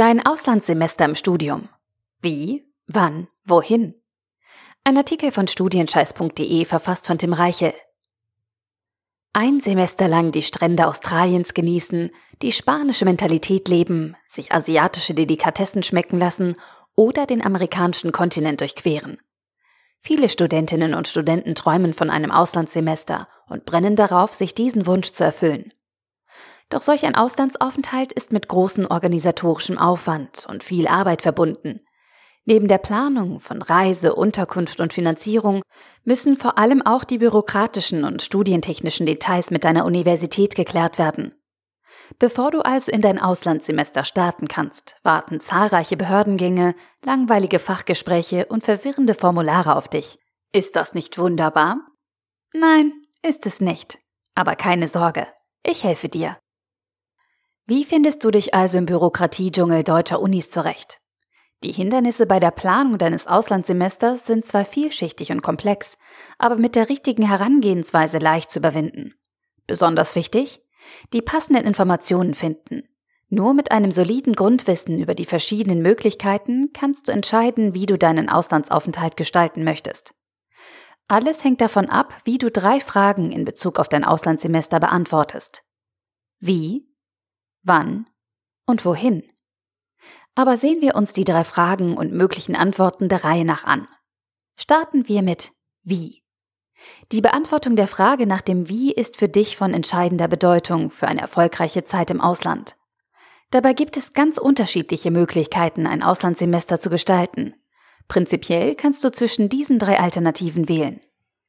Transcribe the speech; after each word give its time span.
Dein 0.00 0.24
Auslandssemester 0.24 1.04
im 1.04 1.14
Studium. 1.14 1.68
Wie, 2.22 2.64
wann, 2.86 3.28
wohin? 3.44 3.92
Ein 4.82 4.96
Artikel 4.96 5.30
von 5.30 5.46
studienscheiß.de 5.46 6.64
verfasst 6.64 7.06
von 7.06 7.18
Tim 7.18 7.34
Reichel. 7.34 7.74
Ein 9.34 9.60
Semester 9.60 10.08
lang 10.08 10.32
die 10.32 10.40
Strände 10.40 10.86
Australiens 10.86 11.52
genießen, 11.52 12.12
die 12.40 12.50
spanische 12.50 13.04
Mentalität 13.04 13.68
leben, 13.68 14.16
sich 14.26 14.52
asiatische 14.52 15.12
Delikatessen 15.12 15.82
schmecken 15.82 16.18
lassen 16.18 16.56
oder 16.96 17.26
den 17.26 17.44
amerikanischen 17.44 18.10
Kontinent 18.10 18.62
durchqueren. 18.62 19.18
Viele 20.00 20.30
Studentinnen 20.30 20.94
und 20.94 21.08
Studenten 21.08 21.54
träumen 21.54 21.92
von 21.92 22.08
einem 22.08 22.30
Auslandssemester 22.30 23.28
und 23.48 23.66
brennen 23.66 23.96
darauf, 23.96 24.32
sich 24.32 24.54
diesen 24.54 24.86
Wunsch 24.86 25.12
zu 25.12 25.24
erfüllen. 25.24 25.74
Doch 26.70 26.82
solch 26.82 27.04
ein 27.04 27.16
Auslandsaufenthalt 27.16 28.12
ist 28.12 28.32
mit 28.32 28.48
großem 28.48 28.86
organisatorischem 28.86 29.76
Aufwand 29.76 30.46
und 30.48 30.64
viel 30.64 30.86
Arbeit 30.86 31.22
verbunden. 31.22 31.80
Neben 32.46 32.68
der 32.68 32.78
Planung 32.78 33.40
von 33.40 33.60
Reise, 33.60 34.14
Unterkunft 34.14 34.80
und 34.80 34.94
Finanzierung 34.94 35.62
müssen 36.04 36.36
vor 36.36 36.58
allem 36.58 36.80
auch 36.80 37.04
die 37.04 37.18
bürokratischen 37.18 38.04
und 38.04 38.22
studientechnischen 38.22 39.04
Details 39.04 39.50
mit 39.50 39.64
deiner 39.64 39.84
Universität 39.84 40.54
geklärt 40.54 40.98
werden. 40.98 41.34
Bevor 42.18 42.50
du 42.50 42.62
also 42.62 42.90
in 42.90 43.02
dein 43.02 43.20
Auslandssemester 43.20 44.04
starten 44.04 44.48
kannst, 44.48 44.96
warten 45.02 45.40
zahlreiche 45.40 45.96
Behördengänge, 45.96 46.74
langweilige 47.04 47.58
Fachgespräche 47.58 48.46
und 48.46 48.64
verwirrende 48.64 49.14
Formulare 49.14 49.76
auf 49.76 49.88
dich. 49.88 50.18
Ist 50.52 50.76
das 50.76 50.94
nicht 50.94 51.18
wunderbar? 51.18 51.78
Nein, 52.52 52.92
ist 53.22 53.46
es 53.46 53.60
nicht. 53.60 53.98
Aber 54.34 54.56
keine 54.56 54.88
Sorge, 54.88 55.26
ich 55.62 55.84
helfe 55.84 56.08
dir. 56.08 56.36
Wie 57.70 57.84
findest 57.84 58.24
du 58.24 58.32
dich 58.32 58.52
also 58.52 58.78
im 58.78 58.86
Bürokratiedschungel 58.86 59.84
deutscher 59.84 60.20
Unis 60.20 60.50
zurecht? 60.50 61.00
Die 61.62 61.70
Hindernisse 61.70 62.26
bei 62.26 62.40
der 62.40 62.50
Planung 62.50 62.98
deines 62.98 63.28
Auslandssemesters 63.28 64.26
sind 64.26 64.44
zwar 64.44 64.64
vielschichtig 64.64 65.30
und 65.30 65.40
komplex, 65.40 65.96
aber 66.36 66.56
mit 66.56 66.74
der 66.74 66.88
richtigen 66.88 67.22
Herangehensweise 67.22 68.18
leicht 68.18 68.50
zu 68.50 68.58
überwinden. 68.58 69.14
Besonders 69.68 70.16
wichtig? 70.16 70.64
Die 71.12 71.22
passenden 71.22 71.64
Informationen 71.64 72.34
finden. 72.34 72.88
Nur 73.28 73.54
mit 73.54 73.70
einem 73.70 73.92
soliden 73.92 74.34
Grundwissen 74.34 74.98
über 74.98 75.14
die 75.14 75.24
verschiedenen 75.24 75.80
Möglichkeiten 75.80 76.72
kannst 76.72 77.06
du 77.06 77.12
entscheiden, 77.12 77.72
wie 77.72 77.86
du 77.86 77.96
deinen 77.96 78.28
Auslandsaufenthalt 78.28 79.16
gestalten 79.16 79.62
möchtest. 79.62 80.12
Alles 81.06 81.44
hängt 81.44 81.60
davon 81.60 81.88
ab, 81.88 82.18
wie 82.24 82.38
du 82.38 82.50
drei 82.50 82.80
Fragen 82.80 83.30
in 83.30 83.44
Bezug 83.44 83.78
auf 83.78 83.88
dein 83.88 84.02
Auslandssemester 84.02 84.80
beantwortest. 84.80 85.62
Wie, 86.40 86.89
wann 87.62 88.06
und 88.66 88.84
wohin. 88.84 89.22
Aber 90.34 90.56
sehen 90.56 90.80
wir 90.80 90.94
uns 90.94 91.12
die 91.12 91.24
drei 91.24 91.44
Fragen 91.44 91.96
und 91.96 92.12
möglichen 92.12 92.56
Antworten 92.56 93.08
der 93.08 93.24
Reihe 93.24 93.44
nach 93.44 93.64
an. 93.64 93.86
Starten 94.56 95.08
wir 95.08 95.22
mit 95.22 95.52
wie. 95.82 96.22
Die 97.12 97.20
Beantwortung 97.20 97.76
der 97.76 97.88
Frage 97.88 98.26
nach 98.26 98.40
dem 98.40 98.68
Wie 98.68 98.92
ist 98.92 99.16
für 99.16 99.28
dich 99.28 99.56
von 99.56 99.74
entscheidender 99.74 100.28
Bedeutung 100.28 100.90
für 100.90 101.08
eine 101.08 101.20
erfolgreiche 101.20 101.84
Zeit 101.84 102.10
im 102.10 102.20
Ausland. 102.20 102.76
Dabei 103.50 103.72
gibt 103.72 103.96
es 103.96 104.12
ganz 104.12 104.38
unterschiedliche 104.38 105.10
Möglichkeiten, 105.10 105.86
ein 105.86 106.02
Auslandssemester 106.02 106.78
zu 106.80 106.88
gestalten. 106.88 107.54
Prinzipiell 108.08 108.74
kannst 108.74 109.02
du 109.04 109.10
zwischen 109.10 109.48
diesen 109.48 109.78
drei 109.78 109.98
Alternativen 109.98 110.68
wählen. 110.68 111.00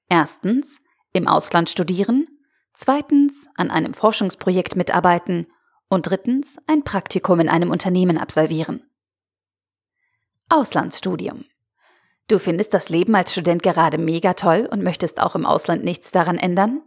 Erstens, 0.09 0.81
im 1.13 1.27
Ausland 1.27 1.69
studieren. 1.69 2.27
Zweitens, 2.73 3.47
an 3.55 3.69
einem 3.69 3.93
Forschungsprojekt 3.93 4.75
mitarbeiten. 4.75 5.47
Und 5.91 6.09
drittens, 6.09 6.57
ein 6.67 6.85
Praktikum 6.85 7.41
in 7.41 7.49
einem 7.49 7.69
Unternehmen 7.69 8.17
absolvieren. 8.17 8.81
Auslandsstudium. 10.47 11.43
Du 12.29 12.39
findest 12.39 12.73
das 12.73 12.87
Leben 12.87 13.13
als 13.13 13.33
Student 13.33 13.61
gerade 13.61 13.97
mega 13.97 14.33
toll 14.33 14.69
und 14.71 14.83
möchtest 14.83 15.19
auch 15.19 15.35
im 15.35 15.45
Ausland 15.45 15.83
nichts 15.83 16.11
daran 16.11 16.37
ändern? 16.37 16.81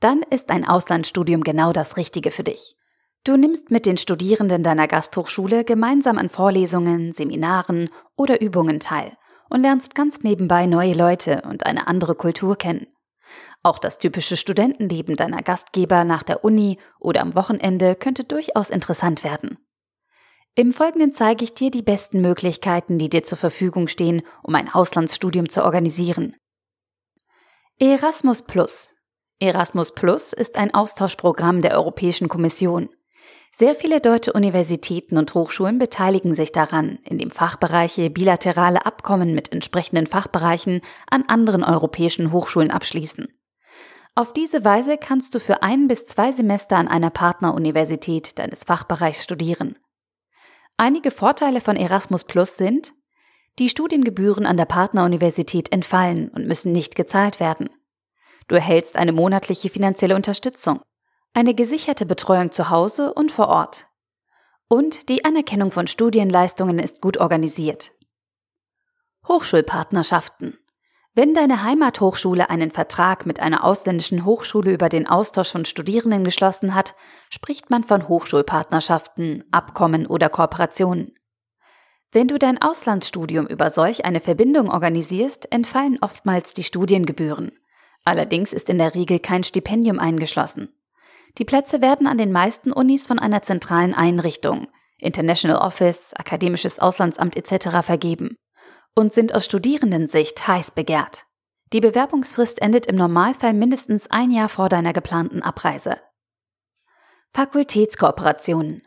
Dann 0.00 0.22
ist 0.22 0.48
ein 0.48 0.66
Auslandsstudium 0.66 1.44
genau 1.44 1.74
das 1.74 1.98
Richtige 1.98 2.30
für 2.30 2.44
dich. 2.44 2.78
Du 3.24 3.36
nimmst 3.36 3.70
mit 3.70 3.84
den 3.84 3.98
Studierenden 3.98 4.62
deiner 4.62 4.88
Gasthochschule 4.88 5.62
gemeinsam 5.62 6.16
an 6.16 6.30
Vorlesungen, 6.30 7.12
Seminaren 7.12 7.90
oder 8.16 8.40
Übungen 8.40 8.80
teil 8.80 9.18
und 9.50 9.60
lernst 9.60 9.94
ganz 9.94 10.22
nebenbei 10.22 10.64
neue 10.64 10.94
Leute 10.94 11.42
und 11.42 11.66
eine 11.66 11.88
andere 11.88 12.14
Kultur 12.14 12.56
kennen. 12.56 12.86
Auch 13.62 13.78
das 13.78 13.98
typische 13.98 14.36
Studentenleben 14.36 15.16
deiner 15.16 15.42
Gastgeber 15.42 16.04
nach 16.04 16.22
der 16.22 16.44
Uni 16.44 16.78
oder 16.98 17.22
am 17.22 17.34
Wochenende 17.34 17.94
könnte 17.94 18.24
durchaus 18.24 18.70
interessant 18.70 19.24
werden. 19.24 19.58
Im 20.54 20.72
Folgenden 20.72 21.12
zeige 21.12 21.44
ich 21.44 21.52
dir 21.52 21.70
die 21.70 21.82
besten 21.82 22.22
Möglichkeiten, 22.22 22.96
die 22.96 23.10
dir 23.10 23.22
zur 23.22 23.36
Verfügung 23.36 23.88
stehen, 23.88 24.22
um 24.42 24.54
ein 24.54 24.72
Auslandsstudium 24.72 25.50
zu 25.50 25.62
organisieren. 25.62 26.34
Erasmus 27.78 28.42
Plus. 28.46 28.90
Erasmus 29.38 29.92
Plus 29.92 30.32
ist 30.32 30.56
ein 30.56 30.72
Austauschprogramm 30.72 31.60
der 31.60 31.72
Europäischen 31.72 32.28
Kommission. 32.28 32.88
Sehr 33.50 33.74
viele 33.74 34.00
deutsche 34.00 34.34
Universitäten 34.34 35.16
und 35.16 35.32
Hochschulen 35.32 35.78
beteiligen 35.78 36.34
sich 36.34 36.52
daran, 36.52 36.98
indem 37.04 37.30
Fachbereiche 37.30 38.10
bilaterale 38.10 38.84
Abkommen 38.84 39.34
mit 39.34 39.50
entsprechenden 39.50 40.06
Fachbereichen 40.06 40.82
an 41.10 41.24
anderen 41.26 41.64
europäischen 41.64 42.32
Hochschulen 42.32 42.70
abschließen. 42.70 43.28
Auf 44.14 44.32
diese 44.32 44.64
Weise 44.64 44.98
kannst 44.98 45.34
du 45.34 45.40
für 45.40 45.62
ein 45.62 45.88
bis 45.88 46.06
zwei 46.06 46.32
Semester 46.32 46.76
an 46.76 46.88
einer 46.88 47.10
Partneruniversität 47.10 48.38
deines 48.38 48.64
Fachbereichs 48.64 49.22
studieren. 49.22 49.78
Einige 50.78 51.10
Vorteile 51.10 51.60
von 51.60 51.76
Erasmus 51.76 52.24
Plus 52.24 52.56
sind, 52.56 52.92
die 53.58 53.70
Studiengebühren 53.70 54.44
an 54.44 54.58
der 54.58 54.66
Partneruniversität 54.66 55.72
entfallen 55.72 56.28
und 56.28 56.46
müssen 56.46 56.72
nicht 56.72 56.94
gezahlt 56.94 57.40
werden. 57.40 57.70
Du 58.48 58.54
erhältst 58.54 58.96
eine 58.96 59.12
monatliche 59.12 59.70
finanzielle 59.70 60.14
Unterstützung, 60.14 60.80
eine 61.36 61.54
gesicherte 61.54 62.06
Betreuung 62.06 62.50
zu 62.50 62.70
Hause 62.70 63.12
und 63.12 63.30
vor 63.30 63.48
Ort. 63.48 63.86
Und 64.68 65.10
die 65.10 65.26
Anerkennung 65.26 65.70
von 65.70 65.86
Studienleistungen 65.86 66.78
ist 66.78 67.02
gut 67.02 67.18
organisiert. 67.18 67.92
Hochschulpartnerschaften. 69.28 70.58
Wenn 71.14 71.34
deine 71.34 71.62
Heimathochschule 71.62 72.48
einen 72.48 72.70
Vertrag 72.70 73.26
mit 73.26 73.38
einer 73.38 73.64
ausländischen 73.64 74.24
Hochschule 74.24 74.72
über 74.72 74.88
den 74.88 75.06
Austausch 75.06 75.52
von 75.52 75.66
Studierenden 75.66 76.24
geschlossen 76.24 76.74
hat, 76.74 76.94
spricht 77.28 77.68
man 77.68 77.84
von 77.84 78.08
Hochschulpartnerschaften, 78.08 79.44
Abkommen 79.50 80.06
oder 80.06 80.30
Kooperationen. 80.30 81.12
Wenn 82.12 82.28
du 82.28 82.38
dein 82.38 82.62
Auslandsstudium 82.62 83.46
über 83.46 83.68
solch 83.68 84.06
eine 84.06 84.20
Verbindung 84.20 84.70
organisierst, 84.70 85.52
entfallen 85.52 85.98
oftmals 86.00 86.54
die 86.54 86.64
Studiengebühren. 86.64 87.52
Allerdings 88.04 88.54
ist 88.54 88.70
in 88.70 88.78
der 88.78 88.94
Regel 88.94 89.18
kein 89.18 89.44
Stipendium 89.44 89.98
eingeschlossen. 89.98 90.72
Die 91.38 91.44
Plätze 91.44 91.82
werden 91.82 92.06
an 92.06 92.18
den 92.18 92.32
meisten 92.32 92.72
Unis 92.72 93.06
von 93.06 93.18
einer 93.18 93.42
zentralen 93.42 93.94
Einrichtung, 93.94 94.68
International 94.98 95.58
Office, 95.58 96.14
Akademisches 96.14 96.78
Auslandsamt 96.78 97.36
etc. 97.36 97.82
vergeben 97.82 98.36
und 98.94 99.12
sind 99.12 99.34
aus 99.34 99.44
Studierendensicht 99.44 100.48
heiß 100.48 100.70
begehrt. 100.70 101.24
Die 101.72 101.80
Bewerbungsfrist 101.80 102.62
endet 102.62 102.86
im 102.86 102.96
Normalfall 102.96 103.52
mindestens 103.52 104.10
ein 104.10 104.30
Jahr 104.30 104.48
vor 104.48 104.68
deiner 104.68 104.92
geplanten 104.92 105.42
Abreise. 105.42 106.00
Fakultätskooperationen. 107.34 108.82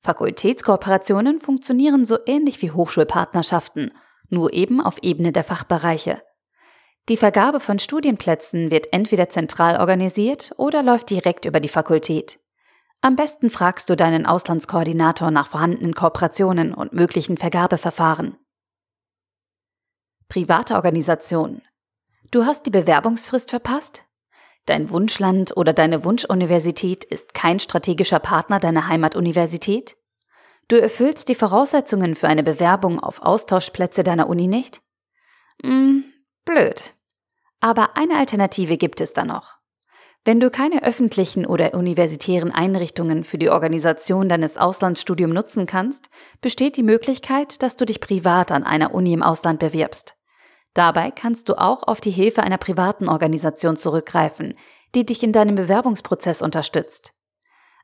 Fakultätskooperationen 0.00 1.40
funktionieren 1.40 2.04
so 2.04 2.18
ähnlich 2.26 2.60
wie 2.60 2.70
Hochschulpartnerschaften, 2.70 3.92
nur 4.28 4.52
eben 4.52 4.80
auf 4.82 4.98
Ebene 5.02 5.32
der 5.32 5.44
Fachbereiche. 5.44 6.20
Die 7.08 7.16
Vergabe 7.16 7.58
von 7.58 7.78
Studienplätzen 7.78 8.70
wird 8.70 8.92
entweder 8.92 9.30
zentral 9.30 9.80
organisiert 9.80 10.52
oder 10.58 10.82
läuft 10.82 11.08
direkt 11.08 11.46
über 11.46 11.58
die 11.58 11.70
Fakultät. 11.70 12.38
Am 13.00 13.16
besten 13.16 13.48
fragst 13.48 13.88
du 13.88 13.96
deinen 13.96 14.26
Auslandskoordinator 14.26 15.30
nach 15.30 15.48
vorhandenen 15.48 15.94
Kooperationen 15.94 16.74
und 16.74 16.92
möglichen 16.92 17.38
Vergabeverfahren. 17.38 18.36
Private 20.28 20.74
Organisation. 20.74 21.62
Du 22.30 22.44
hast 22.44 22.66
die 22.66 22.70
Bewerbungsfrist 22.70 23.48
verpasst? 23.48 24.04
Dein 24.66 24.90
Wunschland 24.90 25.56
oder 25.56 25.72
deine 25.72 26.04
Wunschuniversität 26.04 27.04
ist 27.04 27.32
kein 27.32 27.58
strategischer 27.58 28.18
Partner 28.18 28.60
deiner 28.60 28.88
Heimatuniversität? 28.88 29.96
Du 30.66 30.78
erfüllst 30.78 31.30
die 31.30 31.34
Voraussetzungen 31.34 32.14
für 32.14 32.28
eine 32.28 32.42
Bewerbung 32.42 33.00
auf 33.00 33.22
Austauschplätze 33.22 34.02
deiner 34.02 34.28
Uni 34.28 34.46
nicht? 34.46 34.82
Hm, 35.62 36.04
blöd. 36.44 36.97
Aber 37.60 37.96
eine 37.96 38.16
Alternative 38.16 38.76
gibt 38.76 39.00
es 39.00 39.12
da 39.12 39.24
noch. 39.24 39.58
Wenn 40.24 40.40
du 40.40 40.50
keine 40.50 40.82
öffentlichen 40.82 41.46
oder 41.46 41.74
universitären 41.74 42.52
Einrichtungen 42.52 43.24
für 43.24 43.38
die 43.38 43.50
Organisation 43.50 44.28
deines 44.28 44.56
Auslandsstudiums 44.56 45.34
nutzen 45.34 45.66
kannst, 45.66 46.10
besteht 46.40 46.76
die 46.76 46.82
Möglichkeit, 46.82 47.62
dass 47.62 47.76
du 47.76 47.86
dich 47.86 48.00
privat 48.00 48.52
an 48.52 48.64
einer 48.64 48.94
Uni 48.94 49.12
im 49.12 49.22
Ausland 49.22 49.58
bewirbst. 49.58 50.16
Dabei 50.74 51.10
kannst 51.10 51.48
du 51.48 51.54
auch 51.58 51.82
auf 51.82 52.00
die 52.00 52.10
Hilfe 52.10 52.42
einer 52.42 52.58
privaten 52.58 53.08
Organisation 53.08 53.76
zurückgreifen, 53.76 54.54
die 54.94 55.06
dich 55.06 55.22
in 55.22 55.32
deinem 55.32 55.54
Bewerbungsprozess 55.54 56.42
unterstützt. 56.42 57.12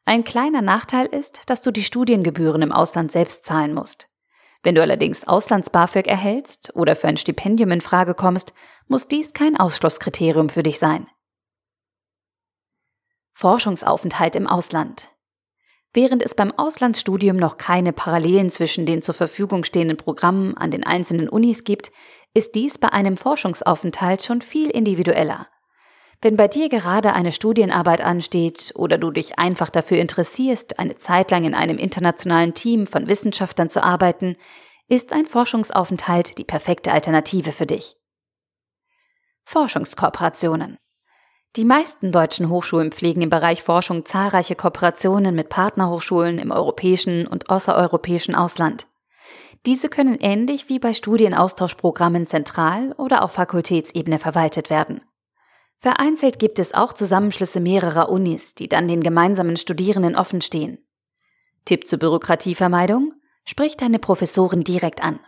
Ein 0.04 0.22
kleiner 0.22 0.60
Nachteil 0.60 1.06
ist, 1.06 1.40
dass 1.46 1.62
du 1.62 1.70
die 1.70 1.82
Studiengebühren 1.82 2.60
im 2.60 2.72
Ausland 2.72 3.10
selbst 3.10 3.44
zahlen 3.44 3.72
musst. 3.72 4.08
Wenn 4.64 4.74
du 4.74 4.80
allerdings 4.80 5.28
Auslands-BAföG 5.28 6.08
erhältst 6.08 6.74
oder 6.74 6.96
für 6.96 7.06
ein 7.06 7.18
Stipendium 7.18 7.70
in 7.70 7.82
Frage 7.82 8.14
kommst, 8.14 8.54
muss 8.88 9.06
dies 9.06 9.34
kein 9.34 9.58
Ausschlusskriterium 9.58 10.48
für 10.48 10.62
dich 10.62 10.78
sein. 10.78 11.06
Forschungsaufenthalt 13.34 14.36
im 14.36 14.46
Ausland. 14.46 15.10
Während 15.92 16.22
es 16.22 16.34
beim 16.34 16.50
Auslandsstudium 16.50 17.36
noch 17.36 17.58
keine 17.58 17.92
Parallelen 17.92 18.48
zwischen 18.48 18.86
den 18.86 19.02
zur 19.02 19.14
Verfügung 19.14 19.64
stehenden 19.64 19.98
Programmen 19.98 20.56
an 20.56 20.70
den 20.70 20.84
einzelnen 20.84 21.28
Unis 21.28 21.64
gibt, 21.64 21.92
ist 22.32 22.54
dies 22.54 22.78
bei 22.78 22.88
einem 22.88 23.18
Forschungsaufenthalt 23.18 24.22
schon 24.22 24.40
viel 24.40 24.70
individueller. 24.70 25.46
Wenn 26.24 26.36
bei 26.36 26.48
dir 26.48 26.70
gerade 26.70 27.12
eine 27.12 27.32
Studienarbeit 27.32 28.00
ansteht 28.00 28.72
oder 28.76 28.96
du 28.96 29.10
dich 29.10 29.38
einfach 29.38 29.68
dafür 29.68 29.98
interessierst, 29.98 30.78
eine 30.78 30.96
Zeit 30.96 31.30
lang 31.30 31.44
in 31.44 31.52
einem 31.52 31.76
internationalen 31.76 32.54
Team 32.54 32.86
von 32.86 33.08
Wissenschaftlern 33.08 33.68
zu 33.68 33.84
arbeiten, 33.84 34.34
ist 34.88 35.12
ein 35.12 35.26
Forschungsaufenthalt 35.26 36.38
die 36.38 36.44
perfekte 36.44 36.92
Alternative 36.92 37.52
für 37.52 37.66
dich. 37.66 37.98
Forschungskooperationen. 39.44 40.78
Die 41.56 41.66
meisten 41.66 42.10
deutschen 42.10 42.48
Hochschulen 42.48 42.90
pflegen 42.90 43.20
im 43.20 43.28
Bereich 43.28 43.62
Forschung 43.62 44.06
zahlreiche 44.06 44.54
Kooperationen 44.54 45.34
mit 45.34 45.50
Partnerhochschulen 45.50 46.38
im 46.38 46.52
europäischen 46.52 47.26
und 47.26 47.50
außereuropäischen 47.50 48.34
Ausland. 48.34 48.86
Diese 49.66 49.90
können 49.90 50.16
ähnlich 50.18 50.70
wie 50.70 50.78
bei 50.78 50.94
Studienaustauschprogrammen 50.94 52.26
zentral 52.26 52.94
oder 52.96 53.22
auf 53.22 53.32
Fakultätsebene 53.32 54.18
verwaltet 54.18 54.70
werden. 54.70 55.02
Vereinzelt 55.84 56.38
gibt 56.38 56.58
es 56.58 56.72
auch 56.72 56.94
Zusammenschlüsse 56.94 57.60
mehrerer 57.60 58.08
Unis, 58.08 58.54
die 58.54 58.70
dann 58.70 58.88
den 58.88 59.02
gemeinsamen 59.02 59.58
Studierenden 59.58 60.16
offenstehen. 60.16 60.78
Tipp 61.66 61.86
zur 61.86 61.98
Bürokratievermeidung? 61.98 63.12
Sprich 63.44 63.76
deine 63.76 63.98
Professoren 63.98 64.64
direkt 64.64 65.04
an. 65.04 65.20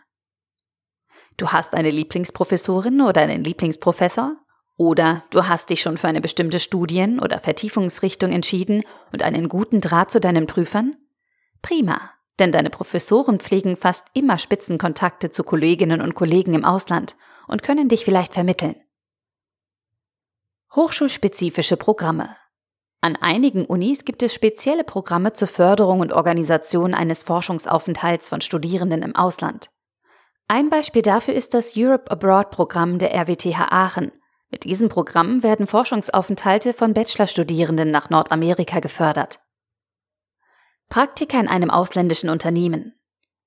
Du 1.37 1.49
hast 1.49 1.75
eine 1.75 1.91
Lieblingsprofessorin 1.91 3.03
oder 3.03 3.21
einen 3.21 3.45
Lieblingsprofessor? 3.45 4.35
Oder 4.79 5.25
du 5.29 5.47
hast 5.47 5.69
dich 5.69 5.83
schon 5.83 5.99
für 5.99 6.09
eine 6.09 6.23
bestimmte 6.23 6.59
Studien- 6.59 7.21
oder 7.21 7.39
Vertiefungsrichtung 7.39 8.33
entschieden 8.33 8.83
und 9.13 9.23
einen 9.23 9.51
guten 9.51 9.83
Draht 9.83 10.11
zu 10.11 10.21
deinen 10.21 10.47
Prüfern? 10.47 10.97
Prima, 11.61 12.01
denn 12.39 12.51
deine 12.51 12.71
Professoren 12.71 13.41
pflegen 13.41 13.77
fast 13.77 14.07
immer 14.15 14.39
Spitzenkontakte 14.39 15.31
zu 15.31 15.45
Kolleginnen 15.45 16.01
und 16.01 16.15
Kollegen 16.15 16.55
im 16.55 16.65
Ausland 16.65 17.15
und 17.47 17.63
können 17.63 17.91
dich 17.91 18.07
vielleicht 18.07 18.33
vermitteln. 18.33 18.77
Hochschulspezifische 20.75 21.77
Programme. 21.77 22.37
An 23.01 23.17
einigen 23.17 23.65
Unis 23.65 24.05
gibt 24.05 24.23
es 24.23 24.35
spezielle 24.35 24.85
Programme 24.85 25.33
zur 25.33 25.49
Förderung 25.49 26.01
und 26.01 26.13
Organisation 26.13 26.93
eines 26.93 27.23
Forschungsaufenthalts 27.23 28.29
von 28.29 28.41
Studierenden 28.41 29.03
im 29.03 29.15
Ausland. 29.15 29.71
Ein 30.49 30.69
Beispiel 30.69 31.03
dafür 31.03 31.35
ist 31.35 31.55
das 31.55 31.75
Europe 31.77 32.11
Abroad 32.11 32.51
Programm 32.51 32.99
der 32.99 33.15
RWTH 33.15 33.69
Aachen. 33.71 34.13
Mit 34.51 34.65
diesem 34.65 34.89
Programm 34.89 35.43
werden 35.43 35.67
Forschungsaufenthalte 35.67 36.73
von 36.73 36.95
Bachelorstudierenden 36.95 37.91
nach 37.91 38.11
Nordamerika 38.11 38.81
gefördert. 38.81 39.41
Praktika 40.89 41.41
in 41.41 41.49
einem 41.49 41.71
ausländischen 41.71 42.29
Unternehmen. 42.29 42.95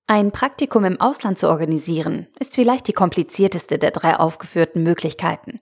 Ein 0.08 0.32
Praktikum 0.32 0.86
im 0.86 1.00
Ausland 1.00 1.38
zu 1.38 1.48
organisieren, 1.48 2.28
ist 2.40 2.56
vielleicht 2.56 2.88
die 2.88 2.94
komplizierteste 2.94 3.78
der 3.78 3.92
drei 3.92 4.18
aufgeführten 4.18 4.84
Möglichkeiten. 4.84 5.60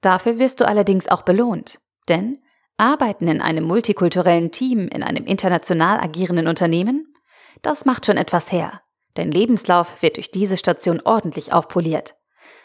Dafür 0.00 0.38
wirst 0.38 0.60
du 0.60 0.66
allerdings 0.66 1.08
auch 1.08 1.22
belohnt, 1.22 1.80
denn 2.08 2.38
Arbeiten 2.76 3.28
in 3.28 3.42
einem 3.42 3.64
multikulturellen 3.64 4.50
Team 4.50 4.88
in 4.88 5.02
einem 5.02 5.26
international 5.26 6.00
agierenden 6.00 6.46
Unternehmen, 6.46 7.14
das 7.62 7.84
macht 7.84 8.06
schon 8.06 8.16
etwas 8.16 8.50
her. 8.52 8.80
Dein 9.14 9.30
Lebenslauf 9.30 10.02
wird 10.02 10.16
durch 10.16 10.30
diese 10.30 10.56
Station 10.56 11.02
ordentlich 11.04 11.52
aufpoliert. 11.52 12.14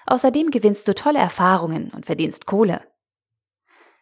Außerdem 0.05 0.51
gewinnst 0.51 0.87
du 0.87 0.95
tolle 0.95 1.19
Erfahrungen 1.19 1.89
und 1.89 2.05
verdienst 2.05 2.45
Kohle. 2.45 2.81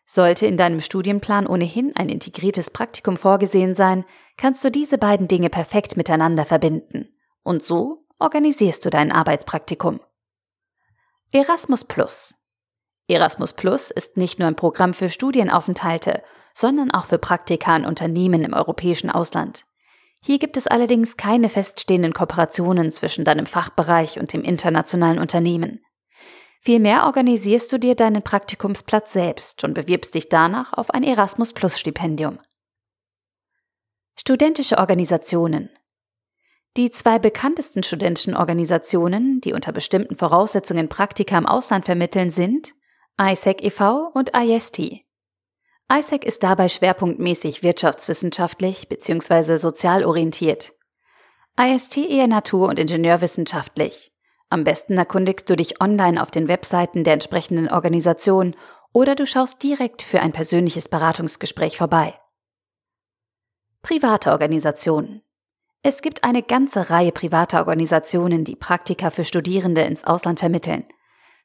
Sollte 0.05 0.45
in 0.45 0.57
deinem 0.57 0.81
Studienplan 0.81 1.47
ohnehin 1.47 1.95
ein 1.95 2.09
integriertes 2.09 2.69
Praktikum 2.69 3.15
vorgesehen 3.17 3.73
sein, 3.73 4.03
kannst 4.37 4.63
du 4.63 4.69
diese 4.69 4.97
beiden 4.97 5.27
Dinge 5.27 5.49
perfekt 5.49 5.95
miteinander 5.95 6.45
verbinden. 6.45 7.09
Und 7.41 7.63
so 7.63 8.05
organisierst 8.19 8.85
du 8.85 8.89
dein 8.89 9.11
Arbeitspraktikum. 9.11 10.01
Erasmus 11.31 11.85
Plus 11.85 12.35
Erasmus 13.13 13.53
Plus 13.53 13.91
ist 13.91 14.17
nicht 14.17 14.39
nur 14.39 14.47
ein 14.47 14.55
Programm 14.55 14.93
für 14.93 15.09
Studienaufenthalte, 15.09 16.23
sondern 16.53 16.91
auch 16.91 17.05
für 17.05 17.17
Praktika 17.17 17.75
in 17.75 17.85
Unternehmen 17.85 18.43
im 18.43 18.53
europäischen 18.53 19.09
Ausland. 19.09 19.65
Hier 20.21 20.39
gibt 20.39 20.55
es 20.55 20.67
allerdings 20.67 21.17
keine 21.17 21.49
feststehenden 21.49 22.13
Kooperationen 22.13 22.91
zwischen 22.91 23.25
deinem 23.25 23.45
Fachbereich 23.45 24.19
und 24.19 24.31
dem 24.31 24.41
internationalen 24.41 25.19
Unternehmen. 25.19 25.81
Vielmehr 26.61 27.05
organisierst 27.05 27.69
du 27.73 27.77
dir 27.77 27.93
deinen 27.93 28.21
Praktikumsplatz 28.21 29.11
selbst 29.11 29.65
und 29.65 29.73
bewirbst 29.73 30.15
dich 30.15 30.29
danach 30.29 30.71
auf 30.71 30.91
ein 30.91 31.03
Erasmus 31.03 31.51
Plus 31.51 31.77
Stipendium. 31.77 32.39
Studentische 34.17 34.77
Organisationen 34.77 35.69
Die 36.77 36.89
zwei 36.89 37.19
bekanntesten 37.19 37.83
studentischen 37.83 38.33
Organisationen, 38.33 39.41
die 39.41 39.51
unter 39.51 39.73
bestimmten 39.73 40.15
Voraussetzungen 40.15 40.87
Praktika 40.87 41.37
im 41.37 41.45
Ausland 41.45 41.83
vermitteln, 41.83 42.29
sind 42.29 42.73
ISEC 43.19 43.63
e.V. 43.63 44.09
und 44.15 44.31
IST. 44.35 45.05
ISEC 45.87 46.23
ist 46.23 46.41
dabei 46.41 46.67
schwerpunktmäßig 46.67 47.61
wirtschaftswissenschaftlich 47.61 48.89
bzw. 48.89 49.57
sozial 49.57 50.03
orientiert. 50.03 50.73
IST 51.55 51.97
eher 51.97 52.25
natur- 52.25 52.69
und 52.69 52.79
ingenieurwissenschaftlich. 52.79 54.11
Am 54.49 54.63
besten 54.63 54.97
erkundigst 54.97 55.47
du 55.47 55.55
dich 55.55 55.79
online 55.79 56.19
auf 56.19 56.31
den 56.31 56.47
Webseiten 56.47 57.03
der 57.03 57.13
entsprechenden 57.13 57.69
Organisation 57.69 58.55
oder 58.93 59.13
du 59.13 59.27
schaust 59.27 59.61
direkt 59.61 60.01
für 60.01 60.19
ein 60.19 60.31
persönliches 60.31 60.89
Beratungsgespräch 60.89 61.77
vorbei. 61.77 62.19
Private 63.83 64.31
Organisationen. 64.31 65.21
Es 65.83 66.01
gibt 66.01 66.23
eine 66.23 66.41
ganze 66.41 66.89
Reihe 66.89 67.11
privater 67.11 67.59
Organisationen, 67.59 68.43
die 68.43 68.55
Praktika 68.55 69.11
für 69.11 69.23
Studierende 69.23 69.83
ins 69.83 70.03
Ausland 70.03 70.39
vermitteln– 70.39 70.85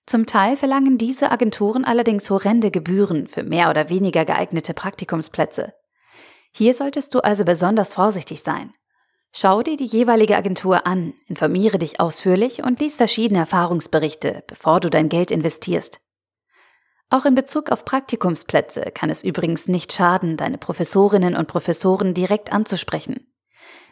zum 0.08 0.26
Teil 0.26 0.56
verlangen 0.56 0.99
diese 0.99 1.31
Agenturen 1.31 1.84
allerdings 1.84 2.31
horrende 2.31 2.70
Gebühren 2.70 3.26
für 3.26 3.43
mehr 3.43 3.70
oder 3.70 3.88
weniger 3.88 4.25
geeignete 4.25 4.75
Praktikumsplätze. 4.75 5.75
Hier 6.52 6.75
solltest 6.75 7.14
du 7.14 7.20
also 7.20 7.44
besonders 7.44 7.94
vorsichtig 7.94 8.43
sein. 8.43 8.72
Schau 9.32 9.62
dir 9.62 9.76
die 9.76 9.85
jeweilige 9.85 10.37
Agentur 10.37 10.87
an, 10.87 11.12
informiere 11.26 11.78
dich 11.78 12.00
ausführlich 12.00 12.62
und 12.62 12.80
lies 12.80 12.97
verschiedene 12.97 13.40
Erfahrungsberichte, 13.40 14.42
bevor 14.47 14.80
du 14.80 14.88
dein 14.88 15.09
Geld 15.09 15.30
investierst. 15.30 16.00
Auch 17.11 17.25
in 17.25 17.35
Bezug 17.35 17.71
auf 17.71 17.85
Praktikumsplätze 17.85 18.90
kann 18.92 19.11
es 19.11 19.23
übrigens 19.23 19.68
nicht 19.68 19.92
schaden, 19.92 20.37
deine 20.37 20.59
Professorinnen 20.59 21.37
und 21.37 21.49
Professoren 21.49 22.14
direkt 22.14 22.52
anzusprechen. 22.52 23.33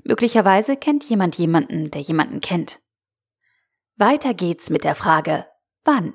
Möglicherweise 0.05 0.76
kennt 0.76 1.05
jemand 1.05 1.37
jemanden, 1.37 1.91
der 1.91 2.00
jemanden 2.00 2.41
kennt. 2.41 2.81
Weiter 3.97 4.35
geht's 4.35 4.69
mit 4.69 4.85
der 4.85 4.95
Frage, 4.95 5.47
Wann? 5.87 6.14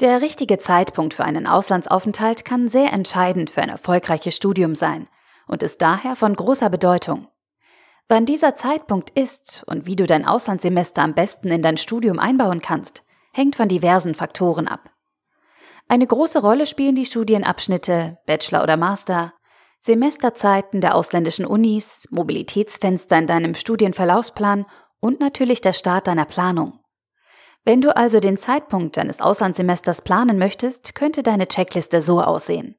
Der 0.00 0.20
richtige 0.20 0.58
Zeitpunkt 0.58 1.14
für 1.14 1.24
einen 1.24 1.46
Auslandsaufenthalt 1.46 2.44
kann 2.44 2.68
sehr 2.68 2.92
entscheidend 2.92 3.50
für 3.50 3.62
ein 3.62 3.68
erfolgreiches 3.68 4.34
Studium 4.34 4.74
sein 4.74 5.08
und 5.46 5.62
ist 5.62 5.80
daher 5.80 6.16
von 6.16 6.34
großer 6.34 6.68
Bedeutung. 6.68 7.28
Wann 8.08 8.26
dieser 8.26 8.56
Zeitpunkt 8.56 9.10
ist 9.10 9.62
und 9.68 9.86
wie 9.86 9.94
du 9.94 10.08
dein 10.08 10.26
Auslandssemester 10.26 11.02
am 11.02 11.14
besten 11.14 11.52
in 11.52 11.62
dein 11.62 11.76
Studium 11.76 12.18
einbauen 12.18 12.60
kannst, 12.60 13.04
hängt 13.32 13.54
von 13.54 13.68
diversen 13.68 14.16
Faktoren 14.16 14.66
ab. 14.66 14.90
Eine 15.86 16.08
große 16.08 16.40
Rolle 16.40 16.66
spielen 16.66 16.96
die 16.96 17.06
Studienabschnitte 17.06 18.18
Bachelor 18.26 18.64
oder 18.64 18.76
Master, 18.76 19.34
Semesterzeiten 19.78 20.80
der 20.80 20.96
ausländischen 20.96 21.46
Unis, 21.46 22.08
Mobilitätsfenster 22.10 23.18
in 23.18 23.28
deinem 23.28 23.54
Studienverlaufsplan 23.54 24.66
und 24.98 25.20
natürlich 25.20 25.60
der 25.60 25.74
Start 25.74 26.08
deiner 26.08 26.24
Planung. 26.24 26.80
Wenn 27.64 27.80
du 27.80 27.94
also 27.96 28.20
den 28.20 28.36
Zeitpunkt 28.36 28.96
deines 28.96 29.20
Auslandssemesters 29.20 30.02
planen 30.02 30.38
möchtest, 30.38 30.94
könnte 30.94 31.22
deine 31.22 31.48
Checkliste 31.48 32.00
so 32.00 32.22
aussehen. 32.22 32.76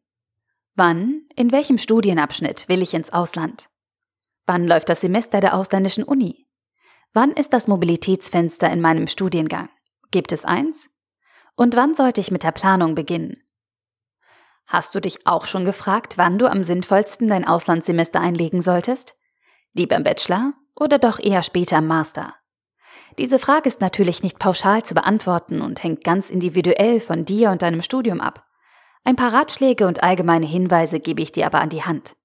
Wann, 0.75 1.23
in 1.35 1.51
welchem 1.51 1.77
Studienabschnitt 1.77 2.69
will 2.69 2.81
ich 2.81 2.93
ins 2.93 3.11
Ausland? 3.11 3.69
Wann 4.45 4.67
läuft 4.67 4.89
das 4.89 5.01
Semester 5.01 5.41
der 5.41 5.53
ausländischen 5.53 6.03
Uni? 6.03 6.47
Wann 7.13 7.31
ist 7.31 7.53
das 7.53 7.67
Mobilitätsfenster 7.67 8.71
in 8.71 8.81
meinem 8.81 9.07
Studiengang? 9.07 9.69
Gibt 10.11 10.31
es 10.31 10.45
eins? 10.45 10.89
Und 11.55 11.75
wann 11.75 11.93
sollte 11.93 12.21
ich 12.21 12.31
mit 12.31 12.43
der 12.43 12.51
Planung 12.51 12.95
beginnen? 12.95 13.43
Hast 14.65 14.93
du 14.93 14.99
dich 14.99 15.25
auch 15.25 15.45
schon 15.45 15.65
gefragt, 15.65 16.17
wann 16.17 16.37
du 16.37 16.49
am 16.49 16.63
sinnvollsten 16.63 17.27
dein 17.27 17.47
Auslandssemester 17.47 18.21
einlegen 18.21 18.61
solltest? 18.61 19.15
Lieber 19.73 19.95
im 19.95 20.03
Bachelor 20.03 20.53
oder 20.75 20.99
doch 20.99 21.19
eher 21.19 21.43
später 21.43 21.79
im 21.79 21.87
Master? 21.87 22.35
Diese 23.19 23.37
Frage 23.37 23.67
ist 23.67 23.81
natürlich 23.81 24.23
nicht 24.23 24.39
pauschal 24.39 24.83
zu 24.83 24.93
beantworten 24.93 25.59
und 25.59 25.83
hängt 25.83 26.05
ganz 26.05 26.29
individuell 26.29 27.01
von 27.01 27.25
dir 27.25 27.51
und 27.51 27.61
deinem 27.61 27.81
Studium 27.81 28.21
ab. 28.21 28.45
Ein 29.03 29.17
paar 29.17 29.33
Ratschläge 29.33 29.87
und 29.87 30.01
allgemeine 30.01 30.45
Hinweise 30.45 31.01
gebe 31.01 31.21
ich 31.21 31.33
dir 31.33 31.45
aber 31.45 31.59
an 31.59 31.67
die 31.67 31.83
Hand. 31.83 32.15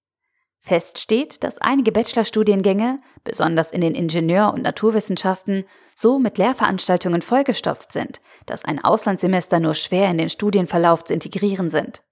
Fest 0.60 1.00
steht, 1.00 1.42
dass 1.42 1.58
einige 1.58 1.90
Bachelorstudiengänge, 1.90 2.98
besonders 3.24 3.72
in 3.72 3.80
den 3.80 3.96
Ingenieur- 3.96 4.54
und 4.54 4.62
Naturwissenschaften, 4.62 5.64
so 5.96 6.20
mit 6.20 6.38
Lehrveranstaltungen 6.38 7.22
vollgestopft 7.22 7.90
sind, 7.92 8.20
dass 8.46 8.64
ein 8.64 8.82
Auslandssemester 8.82 9.58
nur 9.58 9.74
schwer 9.74 10.08
in 10.10 10.18
den 10.18 10.30
Studienverlauf 10.30 11.02
zu 11.02 11.12
integrieren 11.12 11.70
sind. 11.70 12.02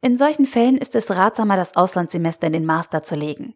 In 0.00 0.16
solchen 0.16 0.46
Fällen 0.46 0.78
ist 0.78 0.94
es 0.94 1.10
ratsamer, 1.10 1.56
das 1.56 1.74
Auslandssemester 1.74 2.46
in 2.46 2.52
den 2.52 2.66
Master 2.66 3.02
zu 3.02 3.16
legen. 3.16 3.54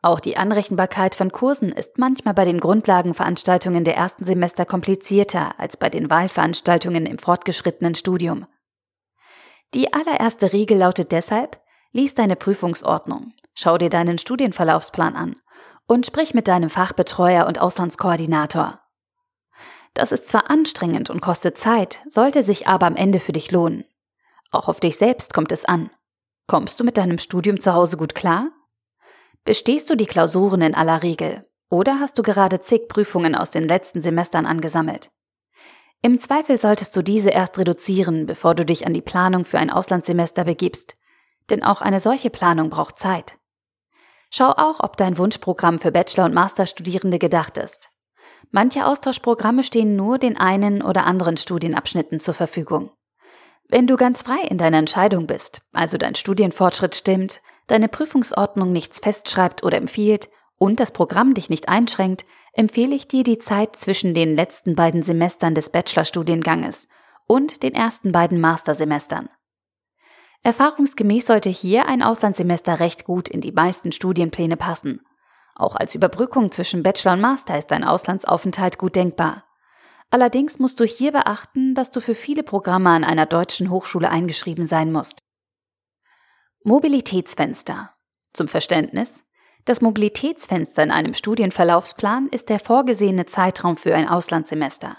Auch 0.00 0.20
die 0.20 0.36
Anrechenbarkeit 0.36 1.16
von 1.16 1.32
Kursen 1.32 1.72
ist 1.72 1.98
manchmal 1.98 2.34
bei 2.34 2.44
den 2.44 2.60
Grundlagenveranstaltungen 2.60 3.82
der 3.84 3.96
ersten 3.96 4.24
Semester 4.24 4.64
komplizierter 4.64 5.58
als 5.58 5.76
bei 5.76 5.90
den 5.90 6.08
Wahlveranstaltungen 6.08 7.04
im 7.04 7.18
fortgeschrittenen 7.18 7.96
Studium. 7.96 8.46
Die 9.74 9.92
allererste 9.92 10.52
Regel 10.52 10.78
lautet 10.78 11.10
deshalb, 11.10 11.60
lies 11.90 12.14
deine 12.14 12.36
Prüfungsordnung, 12.36 13.32
schau 13.54 13.76
dir 13.76 13.90
deinen 13.90 14.18
Studienverlaufsplan 14.18 15.16
an 15.16 15.36
und 15.86 16.06
sprich 16.06 16.32
mit 16.32 16.46
deinem 16.46 16.70
Fachbetreuer 16.70 17.46
und 17.46 17.58
Auslandskoordinator. 17.58 18.80
Das 19.94 20.12
ist 20.12 20.28
zwar 20.28 20.48
anstrengend 20.48 21.10
und 21.10 21.20
kostet 21.20 21.58
Zeit, 21.58 22.00
sollte 22.08 22.44
sich 22.44 22.68
aber 22.68 22.86
am 22.86 22.94
Ende 22.94 23.18
für 23.18 23.32
dich 23.32 23.50
lohnen. 23.50 23.84
Auch 24.52 24.68
auf 24.68 24.78
dich 24.78 24.96
selbst 24.96 25.34
kommt 25.34 25.50
es 25.50 25.64
an. 25.64 25.90
Kommst 26.46 26.78
du 26.78 26.84
mit 26.84 26.96
deinem 26.96 27.18
Studium 27.18 27.60
zu 27.60 27.74
Hause 27.74 27.96
gut 27.96 28.14
klar? 28.14 28.50
Bestehst 29.44 29.88
du 29.90 29.96
die 29.96 30.06
Klausuren 30.06 30.60
in 30.62 30.74
aller 30.74 31.02
Regel? 31.02 31.46
Oder 31.70 32.00
hast 32.00 32.18
du 32.18 32.22
gerade 32.22 32.60
zig 32.60 32.88
Prüfungen 32.88 33.34
aus 33.34 33.50
den 33.50 33.68
letzten 33.68 34.00
Semestern 34.00 34.46
angesammelt? 34.46 35.10
Im 36.00 36.18
Zweifel 36.18 36.60
solltest 36.60 36.94
du 36.94 37.02
diese 37.02 37.30
erst 37.30 37.58
reduzieren, 37.58 38.26
bevor 38.26 38.54
du 38.54 38.64
dich 38.64 38.86
an 38.86 38.94
die 38.94 39.02
Planung 39.02 39.44
für 39.44 39.58
ein 39.58 39.70
Auslandssemester 39.70 40.44
begibst. 40.44 40.94
Denn 41.50 41.62
auch 41.62 41.80
eine 41.80 41.98
solche 41.98 42.30
Planung 42.30 42.70
braucht 42.70 42.98
Zeit. 42.98 43.38
Schau 44.30 44.50
auch, 44.50 44.80
ob 44.80 44.96
dein 44.96 45.18
Wunschprogramm 45.18 45.78
für 45.78 45.90
Bachelor- 45.90 46.26
und 46.26 46.34
Masterstudierende 46.34 47.18
gedacht 47.18 47.58
ist. 47.58 47.90
Manche 48.50 48.86
Austauschprogramme 48.86 49.64
stehen 49.64 49.96
nur 49.96 50.18
den 50.18 50.38
einen 50.38 50.82
oder 50.82 51.06
anderen 51.06 51.36
Studienabschnitten 51.36 52.20
zur 52.20 52.34
Verfügung. 52.34 52.90
Wenn 53.68 53.86
du 53.86 53.96
ganz 53.96 54.22
frei 54.22 54.40
in 54.48 54.56
deiner 54.56 54.78
Entscheidung 54.78 55.26
bist, 55.26 55.60
also 55.72 55.98
dein 55.98 56.14
Studienfortschritt 56.14 56.94
stimmt, 56.94 57.40
deine 57.68 57.88
Prüfungsordnung 57.88 58.72
nichts 58.72 58.98
festschreibt 58.98 59.62
oder 59.62 59.76
empfiehlt 59.76 60.28
und 60.58 60.80
das 60.80 60.90
Programm 60.90 61.34
dich 61.34 61.48
nicht 61.50 61.68
einschränkt, 61.68 62.26
empfehle 62.52 62.96
ich 62.96 63.06
dir 63.06 63.22
die 63.22 63.38
Zeit 63.38 63.76
zwischen 63.76 64.14
den 64.14 64.34
letzten 64.34 64.74
beiden 64.74 65.02
Semestern 65.02 65.54
des 65.54 65.70
Bachelorstudienganges 65.70 66.88
und 67.28 67.62
den 67.62 67.74
ersten 67.74 68.10
beiden 68.10 68.40
Mastersemestern. 68.40 69.28
Erfahrungsgemäß 70.42 71.26
sollte 71.26 71.50
hier 71.50 71.86
ein 71.86 72.02
Auslandssemester 72.02 72.80
recht 72.80 73.04
gut 73.04 73.28
in 73.28 73.40
die 73.40 73.52
meisten 73.52 73.92
Studienpläne 73.92 74.56
passen. 74.56 75.02
Auch 75.54 75.76
als 75.76 75.94
Überbrückung 75.94 76.52
zwischen 76.52 76.82
Bachelor 76.82 77.14
und 77.14 77.20
Master 77.20 77.58
ist 77.58 77.72
ein 77.72 77.84
Auslandsaufenthalt 77.84 78.78
gut 78.78 78.96
denkbar. 78.96 79.44
Allerdings 80.10 80.58
musst 80.58 80.80
du 80.80 80.84
hier 80.84 81.12
beachten, 81.12 81.74
dass 81.74 81.90
du 81.90 82.00
für 82.00 82.14
viele 82.14 82.42
Programme 82.42 82.90
an 82.90 83.04
einer 83.04 83.26
deutschen 83.26 83.68
Hochschule 83.68 84.08
eingeschrieben 84.10 84.66
sein 84.66 84.90
musst. 84.90 85.18
Mobilitätsfenster. 86.68 87.94
Zum 88.34 88.46
Verständnis. 88.46 89.24
Das 89.64 89.80
Mobilitätsfenster 89.80 90.82
in 90.82 90.90
einem 90.90 91.14
Studienverlaufsplan 91.14 92.28
ist 92.30 92.50
der 92.50 92.58
vorgesehene 92.58 93.24
Zeitraum 93.24 93.78
für 93.78 93.94
ein 93.94 94.06
Auslandssemester. 94.06 94.98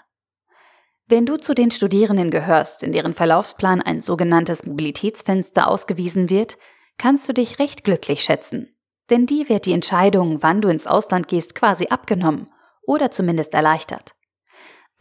Wenn 1.05 1.27
du 1.27 1.37
zu 1.37 1.53
den 1.53 1.69
Studierenden 1.69 2.31
gehörst, 2.31 2.81
in 2.81 2.91
deren 2.91 3.13
Verlaufsplan 3.13 3.83
ein 3.83 4.01
sogenanntes 4.01 4.65
Mobilitätsfenster 4.65 5.67
ausgewiesen 5.67 6.31
wird, 6.31 6.57
kannst 6.97 7.29
du 7.29 7.33
dich 7.33 7.59
recht 7.59 7.83
glücklich 7.83 8.23
schätzen. 8.23 8.75
Denn 9.11 9.27
die 9.27 9.47
wird 9.47 9.67
die 9.67 9.73
Entscheidung, 9.73 10.41
wann 10.41 10.61
du 10.61 10.69
ins 10.69 10.87
Ausland 10.87 11.27
gehst, 11.27 11.53
quasi 11.53 11.89
abgenommen 11.89 12.47
oder 12.81 13.11
zumindest 13.11 13.53
erleichtert. 13.53 14.15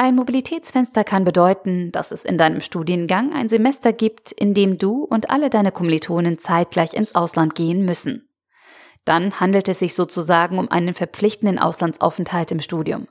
Ein 0.00 0.14
Mobilitätsfenster 0.14 1.02
kann 1.02 1.24
bedeuten, 1.24 1.90
dass 1.90 2.12
es 2.12 2.24
in 2.24 2.38
deinem 2.38 2.60
Studiengang 2.60 3.32
ein 3.32 3.48
Semester 3.48 3.92
gibt, 3.92 4.30
in 4.30 4.54
dem 4.54 4.78
du 4.78 5.02
und 5.02 5.28
alle 5.28 5.50
deine 5.50 5.72
Kommilitonen 5.72 6.38
zeitgleich 6.38 6.94
ins 6.94 7.16
Ausland 7.16 7.56
gehen 7.56 7.84
müssen. 7.84 8.28
Dann 9.04 9.40
handelt 9.40 9.68
es 9.68 9.80
sich 9.80 9.96
sozusagen 9.96 10.60
um 10.60 10.70
einen 10.70 10.94
verpflichtenden 10.94 11.58
Auslandsaufenthalt 11.58 12.52
im 12.52 12.60
Studium. 12.60 13.08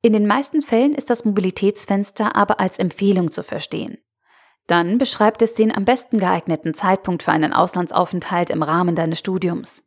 In 0.00 0.14
den 0.14 0.26
meisten 0.26 0.62
Fällen 0.62 0.94
ist 0.94 1.10
das 1.10 1.26
Mobilitätsfenster 1.26 2.34
aber 2.36 2.58
als 2.58 2.78
Empfehlung 2.78 3.30
zu 3.30 3.42
verstehen. 3.42 3.98
Dann 4.66 4.96
beschreibt 4.96 5.42
es 5.42 5.52
den 5.52 5.74
am 5.74 5.84
besten 5.84 6.18
geeigneten 6.18 6.72
Zeitpunkt 6.72 7.22
für 7.22 7.32
einen 7.32 7.52
Auslandsaufenthalt 7.52 8.48
im 8.48 8.62
Rahmen 8.62 8.94
deines 8.94 9.18
Studiums. 9.18 9.82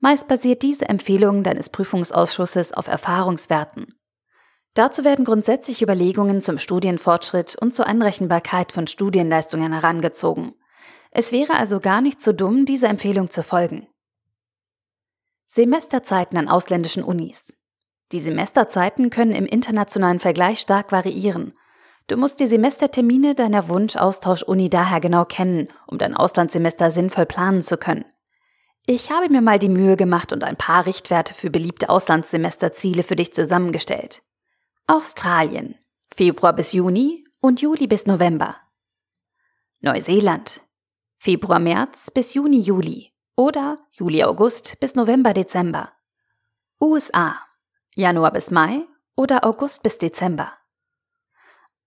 Meist 0.00 0.26
basiert 0.26 0.62
diese 0.62 0.88
Empfehlung 0.88 1.44
deines 1.44 1.70
Prüfungsausschusses 1.70 2.72
auf 2.72 2.88
Erfahrungswerten. 2.88 3.95
Dazu 4.76 5.04
werden 5.04 5.24
grundsätzlich 5.24 5.80
Überlegungen 5.80 6.42
zum 6.42 6.58
Studienfortschritt 6.58 7.56
und 7.58 7.74
zur 7.74 7.86
Anrechenbarkeit 7.86 8.72
von 8.72 8.86
Studienleistungen 8.86 9.72
herangezogen. 9.72 10.52
Es 11.10 11.32
wäre 11.32 11.54
also 11.54 11.80
gar 11.80 12.02
nicht 12.02 12.20
so 12.20 12.34
dumm, 12.34 12.66
dieser 12.66 12.90
Empfehlung 12.90 13.30
zu 13.30 13.42
folgen. 13.42 13.86
Semesterzeiten 15.46 16.36
an 16.36 16.48
ausländischen 16.48 17.02
Unis. 17.02 17.54
Die 18.12 18.20
Semesterzeiten 18.20 19.08
können 19.08 19.32
im 19.32 19.46
internationalen 19.46 20.20
Vergleich 20.20 20.60
stark 20.60 20.92
variieren. 20.92 21.54
Du 22.06 22.18
musst 22.18 22.38
die 22.40 22.46
Semestertermine 22.46 23.34
deiner 23.34 23.70
Wunsch-Austausch-Uni 23.70 24.68
daher 24.68 25.00
genau 25.00 25.24
kennen, 25.24 25.68
um 25.86 25.96
dein 25.96 26.14
Auslandssemester 26.14 26.90
sinnvoll 26.90 27.24
planen 27.24 27.62
zu 27.62 27.78
können. 27.78 28.04
Ich 28.84 29.10
habe 29.10 29.30
mir 29.30 29.40
mal 29.40 29.58
die 29.58 29.70
Mühe 29.70 29.96
gemacht 29.96 30.34
und 30.34 30.44
ein 30.44 30.56
paar 30.56 30.84
Richtwerte 30.84 31.32
für 31.32 31.48
beliebte 31.48 31.88
Auslandssemesterziele 31.88 33.02
für 33.02 33.16
dich 33.16 33.32
zusammengestellt. 33.32 34.20
Australien 34.88 35.74
Februar 36.14 36.52
bis 36.52 36.70
Juni 36.70 37.24
und 37.40 37.60
Juli 37.60 37.88
bis 37.88 38.06
November. 38.06 38.56
Neuseeland 39.80 40.62
Februar 41.18 41.58
März 41.58 42.12
bis 42.12 42.34
Juni 42.34 42.60
Juli 42.60 43.12
oder 43.34 43.78
Juli 43.90 44.22
August 44.22 44.78
bis 44.78 44.94
November 44.94 45.34
Dezember. 45.34 45.90
USA 46.80 47.36
Januar 47.96 48.30
bis 48.30 48.52
Mai 48.52 48.86
oder 49.16 49.44
August 49.44 49.82
bis 49.82 49.98
Dezember. 49.98 50.52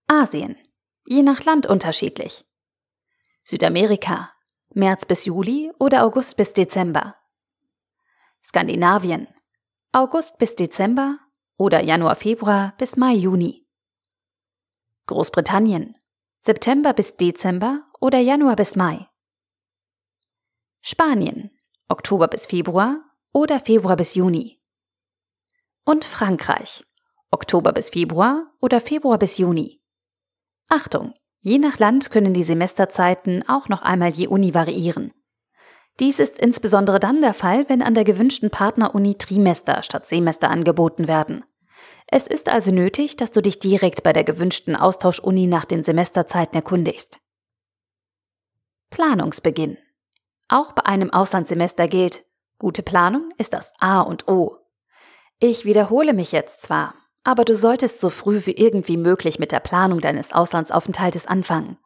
Asien 0.06 0.58
je 1.06 1.22
nach 1.22 1.42
Land 1.44 1.66
unterschiedlich. 1.66 2.44
Südamerika 3.44 4.30
März 4.74 5.06
bis 5.06 5.24
Juli 5.24 5.72
oder 5.78 6.04
August 6.04 6.36
bis 6.36 6.52
Dezember. 6.52 7.16
Skandinavien 8.44 9.26
August 9.90 10.36
bis 10.36 10.54
Dezember 10.54 11.18
oder 11.60 11.82
Januar, 11.84 12.16
Februar 12.16 12.72
bis 12.78 12.96
Mai, 12.96 13.12
Juni. 13.12 13.66
Großbritannien 15.04 15.94
September 16.40 16.94
bis 16.94 17.18
Dezember 17.18 17.82
oder 18.00 18.18
Januar 18.18 18.56
bis 18.56 18.76
Mai. 18.76 19.06
Spanien 20.80 21.50
Oktober 21.86 22.28
bis 22.28 22.46
Februar 22.46 23.02
oder 23.34 23.60
Februar 23.60 23.96
bis 23.96 24.14
Juni. 24.14 24.58
Und 25.84 26.06
Frankreich 26.06 26.82
Oktober 27.30 27.74
bis 27.74 27.90
Februar 27.90 28.54
oder 28.62 28.80
Februar 28.80 29.18
bis 29.18 29.36
Juni. 29.36 29.82
Achtung, 30.70 31.12
je 31.40 31.58
nach 31.58 31.78
Land 31.78 32.10
können 32.10 32.32
die 32.32 32.42
Semesterzeiten 32.42 33.46
auch 33.46 33.68
noch 33.68 33.82
einmal 33.82 34.08
je 34.08 34.28
Uni 34.28 34.54
variieren. 34.54 35.12
Dies 35.98 36.20
ist 36.20 36.38
insbesondere 36.38 37.00
dann 37.00 37.20
der 37.20 37.34
Fall, 37.34 37.68
wenn 37.68 37.82
an 37.82 37.92
der 37.92 38.04
gewünschten 38.04 38.48
Partneruni 38.48 39.16
Trimester 39.16 39.82
statt 39.82 40.06
Semester 40.06 40.48
angeboten 40.50 41.06
werden. 41.06 41.44
Es 42.12 42.26
ist 42.26 42.48
also 42.48 42.72
nötig, 42.72 43.16
dass 43.16 43.30
du 43.30 43.40
dich 43.40 43.60
direkt 43.60 44.02
bei 44.02 44.12
der 44.12 44.24
gewünschten 44.24 44.74
Austauschuni 44.74 45.46
nach 45.46 45.64
den 45.64 45.84
Semesterzeiten 45.84 46.56
erkundigst. 46.56 47.20
Planungsbeginn. 48.90 49.78
Auch 50.48 50.72
bei 50.72 50.84
einem 50.84 51.10
Auslandssemester 51.12 51.86
gilt, 51.86 52.24
gute 52.58 52.82
Planung 52.82 53.30
ist 53.38 53.52
das 53.52 53.72
A 53.78 54.00
und 54.00 54.26
O. 54.26 54.56
Ich 55.38 55.64
wiederhole 55.64 56.12
mich 56.12 56.32
jetzt 56.32 56.62
zwar, 56.62 56.94
aber 57.22 57.44
du 57.44 57.54
solltest 57.54 58.00
so 58.00 58.10
früh 58.10 58.44
wie 58.44 58.56
irgendwie 58.56 58.96
möglich 58.96 59.38
mit 59.38 59.52
der 59.52 59.60
Planung 59.60 60.00
deines 60.00 60.32
Auslandsaufenthaltes 60.32 61.26
anfangen. 61.26 61.78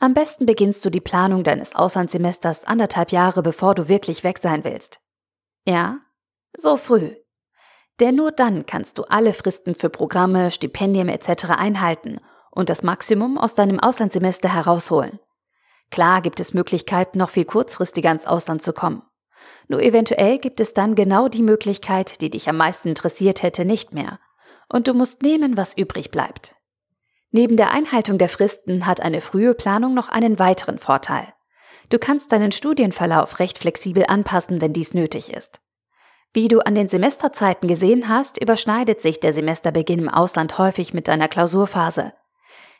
Am 0.00 0.14
besten 0.14 0.46
beginnst 0.46 0.84
du 0.84 0.90
die 0.90 1.00
Planung 1.00 1.44
deines 1.44 1.74
Auslandssemesters 1.76 2.64
anderthalb 2.64 3.12
Jahre 3.12 3.42
bevor 3.42 3.76
du 3.76 3.86
wirklich 3.88 4.24
weg 4.24 4.38
sein 4.38 4.64
willst. 4.64 5.00
Ja, 5.64 6.00
so 6.56 6.76
früh. 6.76 7.14
Denn 8.00 8.16
nur 8.16 8.32
dann 8.32 8.64
kannst 8.64 8.98
du 8.98 9.04
alle 9.04 9.34
Fristen 9.34 9.74
für 9.74 9.90
Programme, 9.90 10.50
Stipendien 10.50 11.08
etc. 11.08 11.50
einhalten 11.50 12.18
und 12.50 12.70
das 12.70 12.82
Maximum 12.82 13.36
aus 13.36 13.54
deinem 13.54 13.78
Auslandssemester 13.78 14.52
herausholen. 14.52 15.20
Klar 15.90 16.22
gibt 16.22 16.40
es 16.40 16.54
Möglichkeiten, 16.54 17.18
noch 17.18 17.30
viel 17.30 17.44
kurzfristiger 17.44 18.10
ins 18.10 18.26
Ausland 18.26 18.62
zu 18.62 18.72
kommen. 18.72 19.02
Nur 19.68 19.82
eventuell 19.82 20.38
gibt 20.38 20.60
es 20.60 20.72
dann 20.72 20.94
genau 20.94 21.28
die 21.28 21.42
Möglichkeit, 21.42 22.20
die 22.20 22.30
dich 22.30 22.48
am 22.48 22.56
meisten 22.56 22.88
interessiert 22.88 23.42
hätte, 23.42 23.64
nicht 23.64 23.92
mehr. 23.92 24.18
Und 24.68 24.88
du 24.88 24.94
musst 24.94 25.22
nehmen, 25.22 25.56
was 25.56 25.76
übrig 25.76 26.10
bleibt. 26.10 26.56
Neben 27.32 27.56
der 27.56 27.70
Einhaltung 27.70 28.18
der 28.18 28.28
Fristen 28.28 28.86
hat 28.86 29.00
eine 29.00 29.20
frühe 29.20 29.54
Planung 29.54 29.94
noch 29.94 30.08
einen 30.08 30.38
weiteren 30.38 30.78
Vorteil. 30.78 31.32
Du 31.88 31.98
kannst 31.98 32.32
deinen 32.32 32.52
Studienverlauf 32.52 33.38
recht 33.38 33.58
flexibel 33.58 34.04
anpassen, 34.06 34.60
wenn 34.60 34.72
dies 34.72 34.94
nötig 34.94 35.32
ist. 35.32 35.60
Wie 36.32 36.46
du 36.46 36.60
an 36.60 36.76
den 36.76 36.86
Semesterzeiten 36.86 37.68
gesehen 37.68 38.08
hast, 38.08 38.40
überschneidet 38.40 39.00
sich 39.00 39.18
der 39.18 39.32
Semesterbeginn 39.32 39.98
im 39.98 40.08
Ausland 40.08 40.58
häufig 40.58 40.94
mit 40.94 41.08
deiner 41.08 41.26
Klausurphase. 41.26 42.12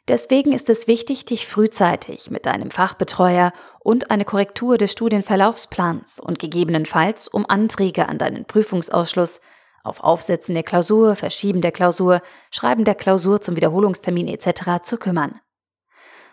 Deswegen 0.07 0.53
ist 0.53 0.71
es 0.71 0.87
wichtig, 0.87 1.25
dich 1.25 1.47
frühzeitig 1.47 2.31
mit 2.31 2.47
deinem 2.47 2.71
Fachbetreuer 2.71 3.53
und 3.81 4.11
eine 4.11 4.25
Korrektur 4.25 4.79
des 4.79 4.93
Studienverlaufsplans 4.93 6.21
und 6.21 6.39
gegebenenfalls 6.39 7.29
um 7.29 7.45
Anträge 7.49 8.09
an 8.09 8.19
deinen 8.19 8.45
Prüfungsausschluss 8.45 9.41
auf 9.83 10.01
Aufsetzen 10.01 10.55
der 10.55 10.63
Klausur, 10.63 11.17
Verschieben 11.17 11.61
der 11.61 11.73
Klausur, 11.73 12.23
Schreiben 12.51 12.85
der 12.85 12.95
Klausur 12.95 13.41
zum 13.41 13.57
Wiederholungstermin 13.57 14.29
etc. 14.29 14.83
zu 14.83 14.97
kümmern. 14.97 15.41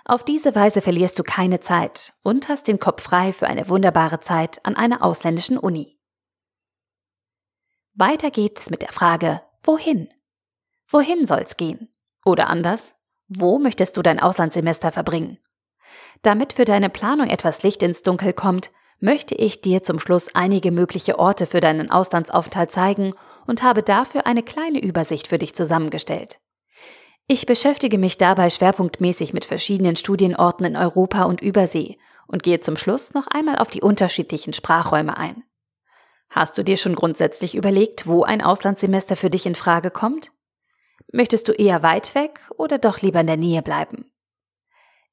Auf 0.05 0.23
diese 0.23 0.55
Weise 0.55 0.81
verlierst 0.81 1.17
du 1.17 1.23
keine 1.23 1.59
Zeit 1.59 2.13
und 2.23 2.47
hast 2.49 2.67
den 2.67 2.79
Kopf 2.79 3.03
frei 3.03 3.33
für 3.33 3.47
eine 3.47 3.69
wunderbare 3.69 4.19
Zeit 4.19 4.63
an 4.65 4.75
einer 4.75 5.03
ausländischen 5.03 5.57
Uni. 5.57 5.96
Weiter 7.99 8.29
geht's 8.29 8.69
mit 8.69 8.83
der 8.83 8.91
Frage, 8.91 9.41
wohin? 9.63 10.07
Wohin 10.87 11.25
soll's 11.25 11.57
gehen? 11.57 11.89
Oder 12.23 12.47
anders, 12.47 12.93
wo 13.27 13.57
möchtest 13.57 13.97
du 13.97 14.03
dein 14.03 14.19
Auslandssemester 14.19 14.91
verbringen? 14.91 15.39
Damit 16.21 16.53
für 16.53 16.63
deine 16.63 16.91
Planung 16.91 17.27
etwas 17.27 17.63
Licht 17.63 17.81
ins 17.81 18.03
Dunkel 18.03 18.33
kommt, 18.33 18.69
möchte 18.99 19.33
ich 19.33 19.61
dir 19.61 19.81
zum 19.81 19.99
Schluss 19.99 20.27
einige 20.35 20.71
mögliche 20.71 21.17
Orte 21.17 21.47
für 21.47 21.59
deinen 21.59 21.89
Auslandsaufenthalt 21.89 22.71
zeigen 22.71 23.15
und 23.47 23.63
habe 23.63 23.81
dafür 23.81 24.27
eine 24.27 24.43
kleine 24.43 24.79
Übersicht 24.79 25.27
für 25.27 25.39
dich 25.39 25.55
zusammengestellt. 25.55 26.37
Ich 27.25 27.47
beschäftige 27.47 27.97
mich 27.97 28.19
dabei 28.19 28.51
schwerpunktmäßig 28.51 29.33
mit 29.33 29.45
verschiedenen 29.45 29.95
Studienorten 29.95 30.67
in 30.67 30.75
Europa 30.75 31.23
und 31.23 31.41
Übersee 31.41 31.97
und 32.27 32.43
gehe 32.43 32.59
zum 32.59 32.77
Schluss 32.77 33.15
noch 33.15 33.25
einmal 33.25 33.57
auf 33.57 33.71
die 33.71 33.81
unterschiedlichen 33.81 34.53
Sprachräume 34.53 35.17
ein. 35.17 35.46
Hast 36.29 36.57
du 36.57 36.63
dir 36.63 36.77
schon 36.77 36.95
grundsätzlich 36.95 37.55
überlegt, 37.55 38.07
wo 38.07 38.23
ein 38.23 38.41
Auslandssemester 38.41 39.15
für 39.15 39.29
dich 39.29 39.45
in 39.45 39.55
Frage 39.55 39.91
kommt? 39.91 40.31
Möchtest 41.11 41.47
du 41.47 41.53
eher 41.53 41.83
weit 41.83 42.15
weg 42.15 42.41
oder 42.57 42.77
doch 42.77 43.01
lieber 43.01 43.21
in 43.21 43.27
der 43.27 43.37
Nähe 43.37 43.61
bleiben? 43.61 44.11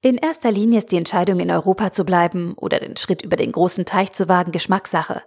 In 0.00 0.18
erster 0.18 0.50
Linie 0.50 0.78
ist 0.78 0.92
die 0.92 0.98
Entscheidung, 0.98 1.40
in 1.40 1.50
Europa 1.50 1.92
zu 1.92 2.04
bleiben 2.04 2.54
oder 2.56 2.78
den 2.78 2.96
Schritt 2.96 3.22
über 3.22 3.36
den 3.36 3.52
großen 3.52 3.86
Teich 3.86 4.12
zu 4.12 4.28
wagen, 4.28 4.52
Geschmackssache. 4.52 5.22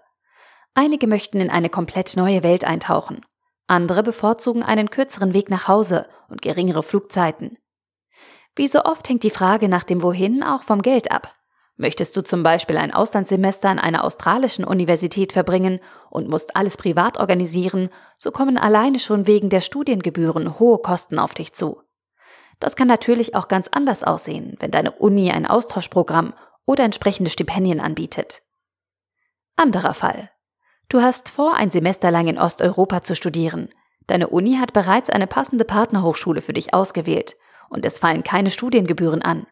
Einige 0.75 1.08
möchten 1.08 1.39
in 1.39 1.50
eine 1.50 1.70
komplett 1.70 2.15
neue 2.15 2.44
Welt 2.44 2.63
eintauchen. 2.63 3.25
Andere 3.65 4.03
bevorzugen 4.03 4.62
einen 4.62 4.91
kürzeren 4.91 5.34
Weg 5.34 5.50
nach 5.50 5.67
Hause 5.67 6.08
und 6.29 6.41
geringere 6.41 6.84
Flugzeiten. 6.84 7.58
Wie 8.56 8.67
so 8.67 8.84
oft 8.84 9.10
hängt 9.10 9.24
die 9.24 9.32
Frage 9.32 9.70
nach 9.70 9.84
dem 9.84 10.03
Wohin 10.03 10.44
auch 10.44 10.63
vom 10.63 10.82
Geld 10.82 11.12
ab. 11.12 11.34
Möchtest 11.79 12.17
du 12.17 12.24
zum 12.24 12.41
Beispiel 12.41 12.75
ein 12.77 12.91
Auslandssemester 12.91 13.69
an 13.69 13.77
einer 13.77 14.03
australischen 14.03 14.65
Universität 14.65 15.31
verbringen 15.31 15.79
und 16.10 16.27
musst 16.27 16.55
alles 16.55 16.75
privat 16.75 17.19
organisieren, 17.19 17.89
so 18.17 18.31
kommen 18.31 18.57
alleine 18.57 18.98
schon 18.98 19.27
wegen 19.27 19.50
der 19.50 19.62
Studiengebühren 19.62 20.60
hohe 20.60 20.79
Kosten 20.79 21.19
auf 21.19 21.36
dich 21.36 21.53
zu. 21.53 21.79
Das 22.60 22.75
kann 22.75 22.88
natürlich 22.88 23.36
auch 23.36 23.48
ganz 23.48 23.67
anders 23.67 24.03
aussehen, 24.03 24.55
wenn 24.60 24.72
deine 24.72 24.93
Uni 24.93 25.29
ein 25.31 25.46
Austauschprogramm 25.46 26.34
oder 26.65 26.84
entsprechende 26.84 27.29
Stipendien 27.29 27.79
anbietet. 27.79 28.41
Anderer 29.55 29.93
Fall. 29.93 30.31
Du 30.89 31.01
hast 31.01 31.29
vor, 31.29 31.53
ein 31.53 31.69
Semester 31.69 32.10
lang 32.10 32.27
in 32.27 32.39
Osteuropa 32.39 33.03
zu 33.03 33.15
studieren. 33.15 33.69
Deine 34.07 34.29
Uni 34.29 34.55
hat 34.55 34.74
bereits 34.74 35.12
eine 35.12 35.27
passende 35.27 35.65
Partnerhochschule 35.65 36.41
für 36.41 36.53
dich 36.53 36.74
ausgewählt 36.74 37.36
und 37.69 37.86
es 37.86 38.00
fallen 38.00 38.24
keine 38.24 38.50
Studiengebühren 38.50 39.22
an. 39.22 39.46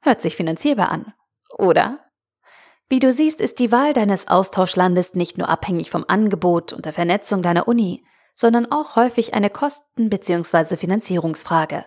Hört 0.00 0.20
sich 0.20 0.36
finanzierbar 0.36 0.92
an 0.92 1.12
oder? 1.56 2.00
Wie 2.88 3.00
du 3.00 3.12
siehst, 3.12 3.40
ist 3.40 3.58
die 3.58 3.72
Wahl 3.72 3.92
deines 3.92 4.28
Austauschlandes 4.28 5.14
nicht 5.14 5.38
nur 5.38 5.48
abhängig 5.48 5.90
vom 5.90 6.04
Angebot 6.06 6.72
und 6.72 6.84
der 6.84 6.92
Vernetzung 6.92 7.42
deiner 7.42 7.66
Uni, 7.66 8.04
sondern 8.34 8.70
auch 8.70 8.96
häufig 8.96 9.34
eine 9.34 9.50
Kosten- 9.50 10.10
bzw. 10.10 10.76
Finanzierungsfrage. 10.76 11.84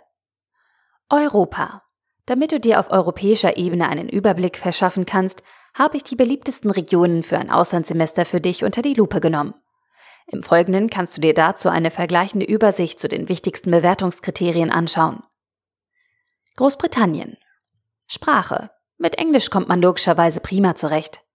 Europa. 1.09 1.83
Damit 2.25 2.51
du 2.51 2.59
dir 2.59 2.79
auf 2.79 2.91
europäischer 2.91 3.57
Ebene 3.57 3.87
einen 3.87 4.09
Überblick 4.09 4.57
verschaffen 4.57 5.05
kannst, 5.05 5.41
habe 5.73 5.97
ich 5.97 6.03
die 6.03 6.15
beliebtesten 6.15 6.69
Regionen 6.69 7.23
für 7.23 7.37
ein 7.37 7.49
Auslandssemester 7.49 8.25
für 8.25 8.41
dich 8.41 8.63
unter 8.63 8.81
die 8.81 8.93
Lupe 8.93 9.19
genommen. 9.21 9.53
Im 10.27 10.43
Folgenden 10.43 10.89
kannst 10.89 11.17
du 11.17 11.21
dir 11.21 11.33
dazu 11.33 11.69
eine 11.69 11.89
vergleichende 11.89 12.45
Übersicht 12.45 12.99
zu 12.99 13.07
den 13.07 13.29
wichtigsten 13.29 13.71
Bewertungskriterien 13.71 14.69
anschauen. 14.69 15.23
Großbritannien. 16.55 17.37
Sprache. 18.05 18.69
Mit 18.99 19.17
Englisch 19.17 19.49
kommt 19.49 19.69
man 19.69 19.81
logischerweise 19.81 20.41
prima 20.41 20.75
zurecht. 20.75 21.25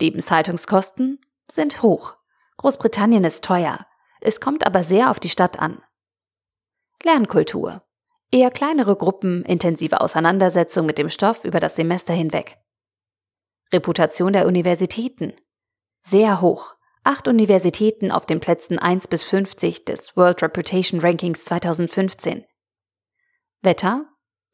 Lebenshaltungskosten 0.00 1.20
sind 1.48 1.80
hoch. 1.80 2.16
Großbritannien 2.56 3.22
ist 3.22 3.44
teuer. 3.44 3.86
Es 4.20 4.40
kommt 4.40 4.66
aber 4.66 4.82
sehr 4.82 5.10
auf 5.10 5.20
die 5.20 5.28
Stadt 5.28 5.60
an. 5.60 5.80
Lernkultur. 7.04 7.82
Eher 8.32 8.50
kleinere 8.50 8.96
Gruppen, 8.96 9.44
intensive 9.44 10.00
Auseinandersetzung 10.00 10.86
mit 10.86 10.98
dem 10.98 11.08
Stoff 11.08 11.44
über 11.44 11.60
das 11.60 11.76
Semester 11.76 12.12
hinweg. 12.12 12.58
Reputation 13.72 14.32
der 14.32 14.46
Universitäten. 14.46 15.34
Sehr 16.02 16.40
hoch. 16.40 16.74
Acht 17.04 17.28
Universitäten 17.28 18.10
auf 18.10 18.26
den 18.26 18.40
Plätzen 18.40 18.78
1 18.78 19.06
bis 19.06 19.22
50 19.22 19.84
des 19.84 20.16
World 20.16 20.42
Reputation 20.42 21.00
Rankings 21.00 21.44
2015. 21.44 22.44
Wetter? 23.62 24.06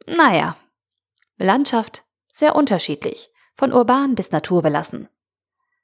Naja. 0.06 0.56
Landschaft? 1.38 2.04
Sehr 2.40 2.56
unterschiedlich, 2.56 3.30
von 3.54 3.70
urban 3.70 4.14
bis 4.14 4.30
naturbelassen. 4.30 5.10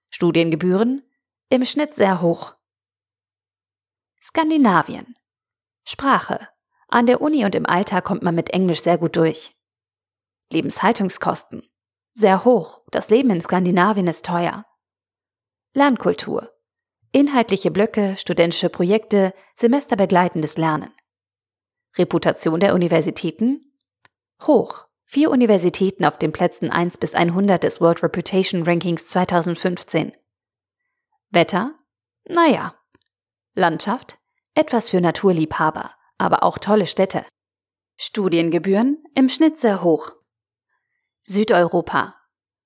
Studiengebühren 0.08 1.02
im 1.50 1.66
Schnitt 1.66 1.92
sehr 1.92 2.22
hoch. 2.22 2.54
Skandinavien. 4.22 5.16
Sprache. 5.84 6.48
An 6.88 7.04
der 7.04 7.20
Uni 7.20 7.44
und 7.44 7.54
im 7.54 7.66
Alltag 7.66 8.04
kommt 8.04 8.22
man 8.22 8.34
mit 8.34 8.48
Englisch 8.54 8.80
sehr 8.80 8.96
gut 8.96 9.16
durch. 9.16 9.54
Lebenshaltungskosten. 10.50 11.62
Sehr 12.14 12.46
hoch. 12.46 12.80
Das 12.90 13.10
Leben 13.10 13.28
in 13.28 13.42
Skandinavien 13.42 14.06
ist 14.06 14.24
teuer. 14.24 14.64
Lernkultur. 15.74 16.50
Inhaltliche 17.12 17.70
Blöcke, 17.70 18.16
studentische 18.16 18.70
Projekte, 18.70 19.34
semesterbegleitendes 19.56 20.56
Lernen. 20.56 20.94
Reputation 21.98 22.60
der 22.60 22.74
Universitäten? 22.74 23.78
Hoch. 24.46 24.85
Vier 25.08 25.30
Universitäten 25.30 26.04
auf 26.04 26.18
den 26.18 26.32
Plätzen 26.32 26.68
1 26.68 26.98
bis 26.98 27.14
100 27.14 27.62
des 27.62 27.80
World 27.80 28.02
Reputation 28.02 28.64
Rankings 28.64 29.06
2015. 29.06 30.12
Wetter? 31.30 31.78
Naja. 32.28 32.74
Landschaft? 33.54 34.18
Etwas 34.54 34.90
für 34.90 35.00
Naturliebhaber, 35.00 35.94
aber 36.18 36.42
auch 36.42 36.58
tolle 36.58 36.86
Städte. 36.86 37.24
Studiengebühren? 37.96 39.00
Im 39.14 39.28
Schnitt 39.28 39.58
sehr 39.58 39.84
hoch. 39.84 40.10
Südeuropa. 41.22 42.16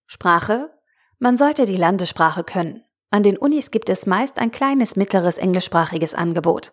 Sprache? 0.06 0.74
Man 1.18 1.36
sollte 1.36 1.66
die 1.66 1.76
Landessprache 1.76 2.42
können. 2.42 2.82
An 3.10 3.22
den 3.22 3.36
Unis 3.36 3.70
gibt 3.70 3.90
es 3.90 4.06
meist 4.06 4.38
ein 4.38 4.50
kleines 4.50 4.96
mittleres 4.96 5.36
englischsprachiges 5.36 6.14
Angebot. 6.14 6.72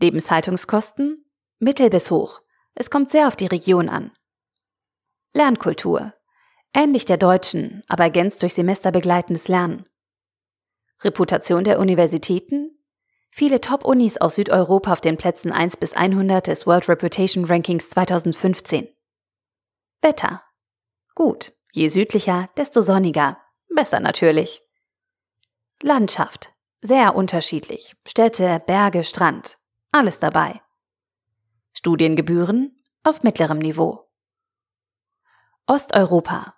Lebenshaltungskosten? 0.00 1.30
Mittel 1.58 1.90
bis 1.90 2.10
hoch. 2.10 2.40
Es 2.74 2.90
kommt 2.90 3.10
sehr 3.10 3.28
auf 3.28 3.36
die 3.36 3.46
Region 3.46 3.90
an. 3.90 4.10
Lernkultur. 5.36 6.14
Ähnlich 6.72 7.06
der 7.06 7.16
deutschen, 7.16 7.82
aber 7.88 8.04
ergänzt 8.04 8.40
durch 8.42 8.54
semesterbegleitendes 8.54 9.48
Lernen. 9.48 9.84
Reputation 11.02 11.64
der 11.64 11.80
Universitäten. 11.80 12.70
Viele 13.32 13.60
Top-Unis 13.60 14.16
aus 14.18 14.36
Südeuropa 14.36 14.92
auf 14.92 15.00
den 15.00 15.16
Plätzen 15.16 15.50
1 15.50 15.78
bis 15.78 15.94
100 15.94 16.46
des 16.46 16.68
World 16.68 16.88
Reputation 16.88 17.44
Rankings 17.46 17.90
2015. 17.90 18.86
Wetter. 20.02 20.40
Gut, 21.16 21.52
je 21.72 21.88
südlicher, 21.88 22.48
desto 22.56 22.80
sonniger. 22.80 23.36
Besser 23.68 23.98
natürlich. 23.98 24.62
Landschaft. 25.82 26.52
Sehr 26.80 27.16
unterschiedlich. 27.16 27.96
Städte, 28.06 28.62
Berge, 28.64 29.02
Strand. 29.02 29.58
Alles 29.90 30.20
dabei. 30.20 30.60
Studiengebühren 31.72 32.80
auf 33.02 33.24
mittlerem 33.24 33.58
Niveau. 33.58 34.03
Osteuropa. 35.66 36.56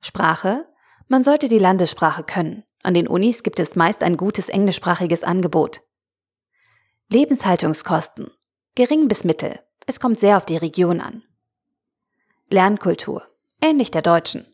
Sprache? 0.00 0.66
Man 1.06 1.22
sollte 1.22 1.48
die 1.48 1.60
Landessprache 1.60 2.24
können. 2.24 2.64
An 2.82 2.94
den 2.94 3.06
Unis 3.06 3.44
gibt 3.44 3.60
es 3.60 3.76
meist 3.76 4.02
ein 4.02 4.16
gutes 4.16 4.48
englischsprachiges 4.48 5.22
Angebot. 5.22 5.82
Lebenshaltungskosten. 7.12 8.30
Gering 8.74 9.06
bis 9.06 9.22
mittel. 9.22 9.60
Es 9.86 10.00
kommt 10.00 10.18
sehr 10.18 10.36
auf 10.36 10.46
die 10.46 10.56
Region 10.56 11.00
an. 11.00 11.22
Lernkultur. 12.48 13.22
Ähnlich 13.60 13.92
der 13.92 14.02
deutschen. 14.02 14.44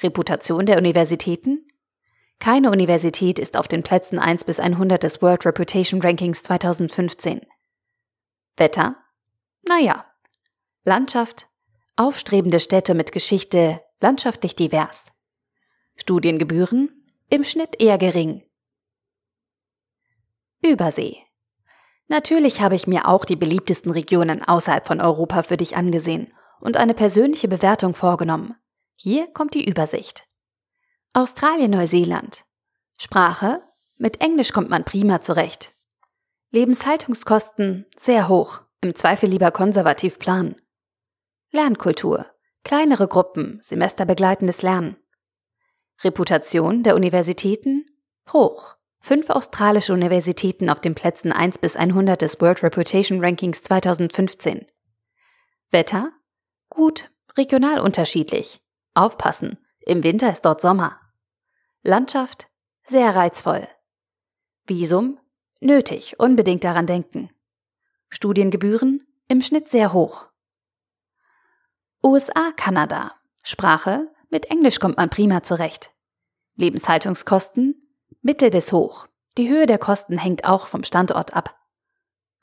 Reputation 0.00 0.66
der 0.66 0.78
Universitäten? 0.78 1.66
Keine 2.38 2.70
Universität 2.70 3.40
ist 3.40 3.56
auf 3.56 3.66
den 3.66 3.82
Plätzen 3.82 4.20
1 4.20 4.44
bis 4.44 4.60
100 4.60 5.02
des 5.02 5.22
World 5.22 5.44
Reputation 5.44 6.00
Rankings 6.02 6.44
2015. 6.44 7.40
Wetter? 8.56 8.96
Naja. 9.66 10.04
Landschaft? 10.84 11.48
Aufstrebende 11.96 12.58
Städte 12.58 12.94
mit 12.94 13.12
Geschichte, 13.12 13.82
landschaftlich 14.00 14.56
divers. 14.56 15.12
Studiengebühren 15.96 17.04
im 17.28 17.44
Schnitt 17.44 17.80
eher 17.82 17.98
gering. 17.98 18.42
Übersee. 20.62 21.18
Natürlich 22.08 22.60
habe 22.62 22.76
ich 22.76 22.86
mir 22.86 23.08
auch 23.08 23.26
die 23.26 23.36
beliebtesten 23.36 23.90
Regionen 23.90 24.42
außerhalb 24.42 24.86
von 24.86 25.00
Europa 25.00 25.42
für 25.42 25.56
dich 25.56 25.76
angesehen 25.76 26.32
und 26.60 26.76
eine 26.76 26.94
persönliche 26.94 27.48
Bewertung 27.48 27.94
vorgenommen. 27.94 28.54
Hier 28.96 29.26
kommt 29.32 29.54
die 29.54 29.68
Übersicht. 29.68 30.26
Australien-Neuseeland. 31.12 32.44
Sprache. 32.98 33.62
Mit 33.96 34.20
Englisch 34.20 34.52
kommt 34.52 34.70
man 34.70 34.84
prima 34.84 35.20
zurecht. 35.20 35.74
Lebenshaltungskosten 36.52 37.86
sehr 37.96 38.28
hoch, 38.28 38.62
im 38.80 38.94
Zweifel 38.94 39.28
lieber 39.28 39.50
konservativ 39.50 40.18
planen. 40.18 40.56
Lernkultur. 41.54 42.24
Kleinere 42.64 43.06
Gruppen, 43.08 43.58
semesterbegleitendes 43.60 44.62
Lernen. 44.62 44.96
Reputation 46.02 46.82
der 46.82 46.96
Universitäten 46.96 47.84
hoch. 48.32 48.76
Fünf 49.00 49.28
australische 49.28 49.92
Universitäten 49.92 50.70
auf 50.70 50.80
den 50.80 50.94
Plätzen 50.94 51.30
1 51.30 51.58
bis 51.58 51.76
100 51.76 52.22
des 52.22 52.40
World 52.40 52.62
Reputation 52.62 53.22
Rankings 53.22 53.62
2015. 53.62 54.64
Wetter? 55.70 56.10
Gut, 56.70 57.10
regional 57.36 57.80
unterschiedlich. 57.80 58.62
Aufpassen, 58.94 59.58
im 59.84 60.02
Winter 60.04 60.32
ist 60.32 60.46
dort 60.46 60.62
Sommer. 60.62 60.98
Landschaft? 61.82 62.48
Sehr 62.84 63.14
reizvoll. 63.14 63.68
Visum? 64.66 65.20
Nötig, 65.60 66.18
unbedingt 66.18 66.64
daran 66.64 66.86
denken. 66.86 67.28
Studiengebühren? 68.08 69.06
Im 69.28 69.42
Schnitt 69.42 69.68
sehr 69.68 69.92
hoch. 69.92 70.31
USA, 72.04 72.50
Kanada. 72.56 73.12
Sprache? 73.44 74.10
Mit 74.28 74.46
Englisch 74.46 74.80
kommt 74.80 74.96
man 74.96 75.08
prima 75.08 75.44
zurecht. 75.44 75.92
Lebenshaltungskosten? 76.56 77.78
Mittel 78.22 78.50
bis 78.50 78.72
hoch. 78.72 79.06
Die 79.38 79.48
Höhe 79.48 79.66
der 79.66 79.78
Kosten 79.78 80.18
hängt 80.18 80.44
auch 80.44 80.66
vom 80.66 80.82
Standort 80.82 81.34
ab. 81.34 81.56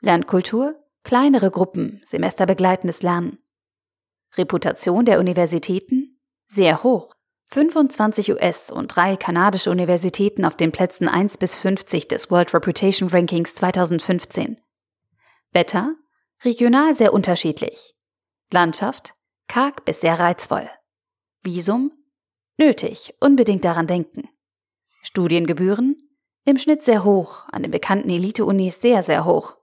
Lernkultur? 0.00 0.82
Kleinere 1.02 1.50
Gruppen, 1.50 2.00
semesterbegleitendes 2.04 3.02
Lernen. 3.02 3.38
Reputation 4.36 5.04
der 5.04 5.20
Universitäten? 5.20 6.18
Sehr 6.46 6.82
hoch. 6.82 7.14
25 7.46 8.32
US- 8.32 8.70
und 8.70 8.88
drei 8.88 9.16
kanadische 9.16 9.70
Universitäten 9.70 10.44
auf 10.44 10.56
den 10.56 10.72
Plätzen 10.72 11.08
1 11.08 11.36
bis 11.36 11.54
50 11.56 12.08
des 12.08 12.30
World 12.30 12.54
Reputation 12.54 13.10
Rankings 13.10 13.54
2015. 13.56 14.58
Wetter? 15.52 15.94
Regional 16.44 16.94
sehr 16.94 17.12
unterschiedlich. 17.12 17.94
Landschaft? 18.52 19.14
Karg 19.50 19.84
bis 19.84 20.00
sehr 20.00 20.20
reizvoll. 20.20 20.70
Visum? 21.42 21.90
Nötig, 22.56 23.14
unbedingt 23.18 23.64
daran 23.64 23.88
denken. 23.88 24.28
Studiengebühren? 25.02 25.96
Im 26.44 26.56
Schnitt 26.56 26.84
sehr 26.84 27.02
hoch, 27.02 27.48
an 27.50 27.62
den 27.62 27.72
bekannten 27.72 28.10
Elite-Unis 28.10 28.80
sehr, 28.80 29.02
sehr 29.02 29.24
hoch. 29.24 29.56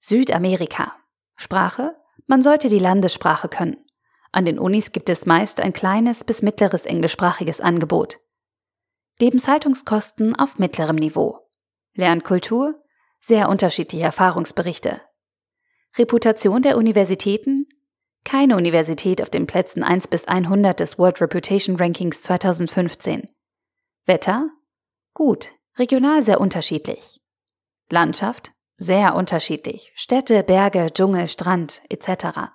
Südamerika. 0.00 0.96
Sprache? 1.36 1.94
Man 2.26 2.42
sollte 2.42 2.68
die 2.68 2.80
Landessprache 2.80 3.48
können. 3.48 3.76
An 4.32 4.44
den 4.44 4.58
Unis 4.58 4.90
gibt 4.90 5.10
es 5.10 5.24
meist 5.24 5.60
ein 5.60 5.72
kleines 5.72 6.24
bis 6.24 6.42
mittleres 6.42 6.86
englischsprachiges 6.86 7.60
Angebot. 7.60 8.18
Lebenshaltungskosten 9.20 10.34
auf 10.34 10.58
mittlerem 10.58 10.96
Niveau. 10.96 11.48
Lernkultur? 11.94 12.82
Sehr 13.20 13.48
unterschiedliche 13.48 14.06
Erfahrungsberichte. 14.06 15.02
Reputation 15.96 16.62
der 16.62 16.76
Universitäten? 16.76 17.67
Keine 18.28 18.58
Universität 18.58 19.22
auf 19.22 19.30
den 19.30 19.46
Plätzen 19.46 19.82
1 19.82 20.08
bis 20.08 20.28
100 20.28 20.78
des 20.78 20.98
World 20.98 21.22
Reputation 21.22 21.76
Rankings 21.76 22.20
2015. 22.20 23.26
Wetter? 24.04 24.50
Gut, 25.14 25.52
regional 25.78 26.20
sehr 26.20 26.38
unterschiedlich. 26.38 27.22
Landschaft? 27.88 28.52
Sehr 28.76 29.14
unterschiedlich. 29.14 29.92
Städte, 29.94 30.42
Berge, 30.42 30.88
Dschungel, 30.92 31.26
Strand 31.26 31.80
etc. 31.88 32.50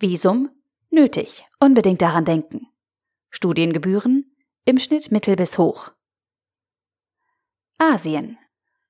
Visum? 0.00 0.50
Nötig, 0.90 1.46
unbedingt 1.60 2.02
daran 2.02 2.24
denken. 2.24 2.66
Studiengebühren? 3.30 4.34
Im 4.64 4.80
Schnitt 4.80 5.12
mittel 5.12 5.36
bis 5.36 5.56
hoch. 5.56 5.92
Asien. 7.78 8.38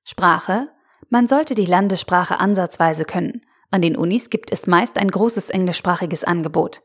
Sprache? 0.03 0.67
Man 1.09 1.27
sollte 1.27 1.53
die 1.53 1.67
Landessprache 1.67 2.39
ansatzweise 2.39 3.05
können. 3.05 3.45
An 3.75 3.81
den 3.81 3.97
Unis 3.97 4.29
gibt 4.29 4.53
es 4.53 4.67
meist 4.67 4.97
ein 4.97 5.11
großes 5.11 5.49
englischsprachiges 5.49 6.23
Angebot. 6.23 6.83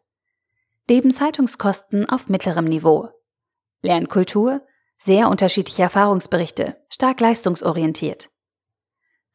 Lebenshaltungskosten 0.88 2.08
auf 2.08 2.28
mittlerem 2.28 2.64
Niveau. 2.64 3.10
Lernkultur? 3.80 4.66
Sehr 4.98 5.28
unterschiedliche 5.28 5.82
Erfahrungsberichte, 5.82 6.84
stark 6.88 7.20
leistungsorientiert. 7.20 8.30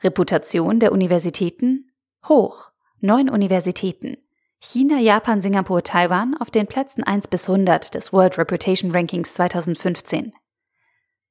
Reputation 0.03 0.81
der 0.81 0.91
Universitäten? 0.91 1.93
Hoch. 2.27 2.71
Neun 2.99 3.29
Universitäten. 3.29 4.17
China, 4.59 4.99
Japan, 4.99 5.41
Singapur, 5.41 5.81
Taiwan 5.81 6.35
auf 6.35 6.51
den 6.51 6.67
Plätzen 6.67 7.05
1 7.05 7.29
bis 7.29 7.47
100 7.47 7.95
des 7.95 8.11
World 8.11 8.37
Reputation 8.37 8.91
Rankings 8.91 9.33
2015. 9.33 10.33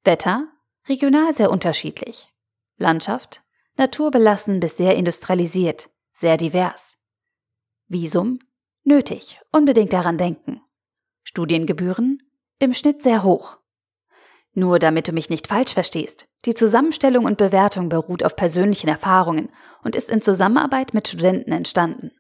Wetter? 0.05 0.49
Regional 0.89 1.35
sehr 1.35 1.51
unterschiedlich. 1.51 2.33
Landschaft? 2.79 3.43
Naturbelassen 3.77 4.59
bis 4.59 4.79
sehr 4.79 4.95
industrialisiert, 4.95 5.91
sehr 6.15 6.37
divers. 6.37 6.97
Visum? 7.89 8.39
Nötig, 8.85 9.41
unbedingt 9.53 9.93
daran 9.93 10.17
denken. 10.17 10.61
Studiengebühren? 11.23 12.23
Im 12.61 12.73
Schnitt 12.73 13.03
sehr 13.03 13.25
hoch. 13.25 13.59
Nur 14.53 14.79
damit 14.79 15.09
du 15.09 15.13
mich 15.13 15.29
nicht 15.29 15.49
falsch 15.49 15.75
verstehst. 15.75 16.29
Die 16.45 16.55
Zusammenstellung 16.55 17.25
und 17.25 17.37
Bewertung 17.37 17.89
beruht 17.89 18.23
auf 18.23 18.37
persönlichen 18.37 18.89
Erfahrungen 18.89 19.51
und 19.83 19.97
ist 19.97 20.09
in 20.09 20.23
Zusammenarbeit 20.23 20.95
mit 20.95 21.09
Studenten 21.09 21.51
entstanden. 21.51 22.13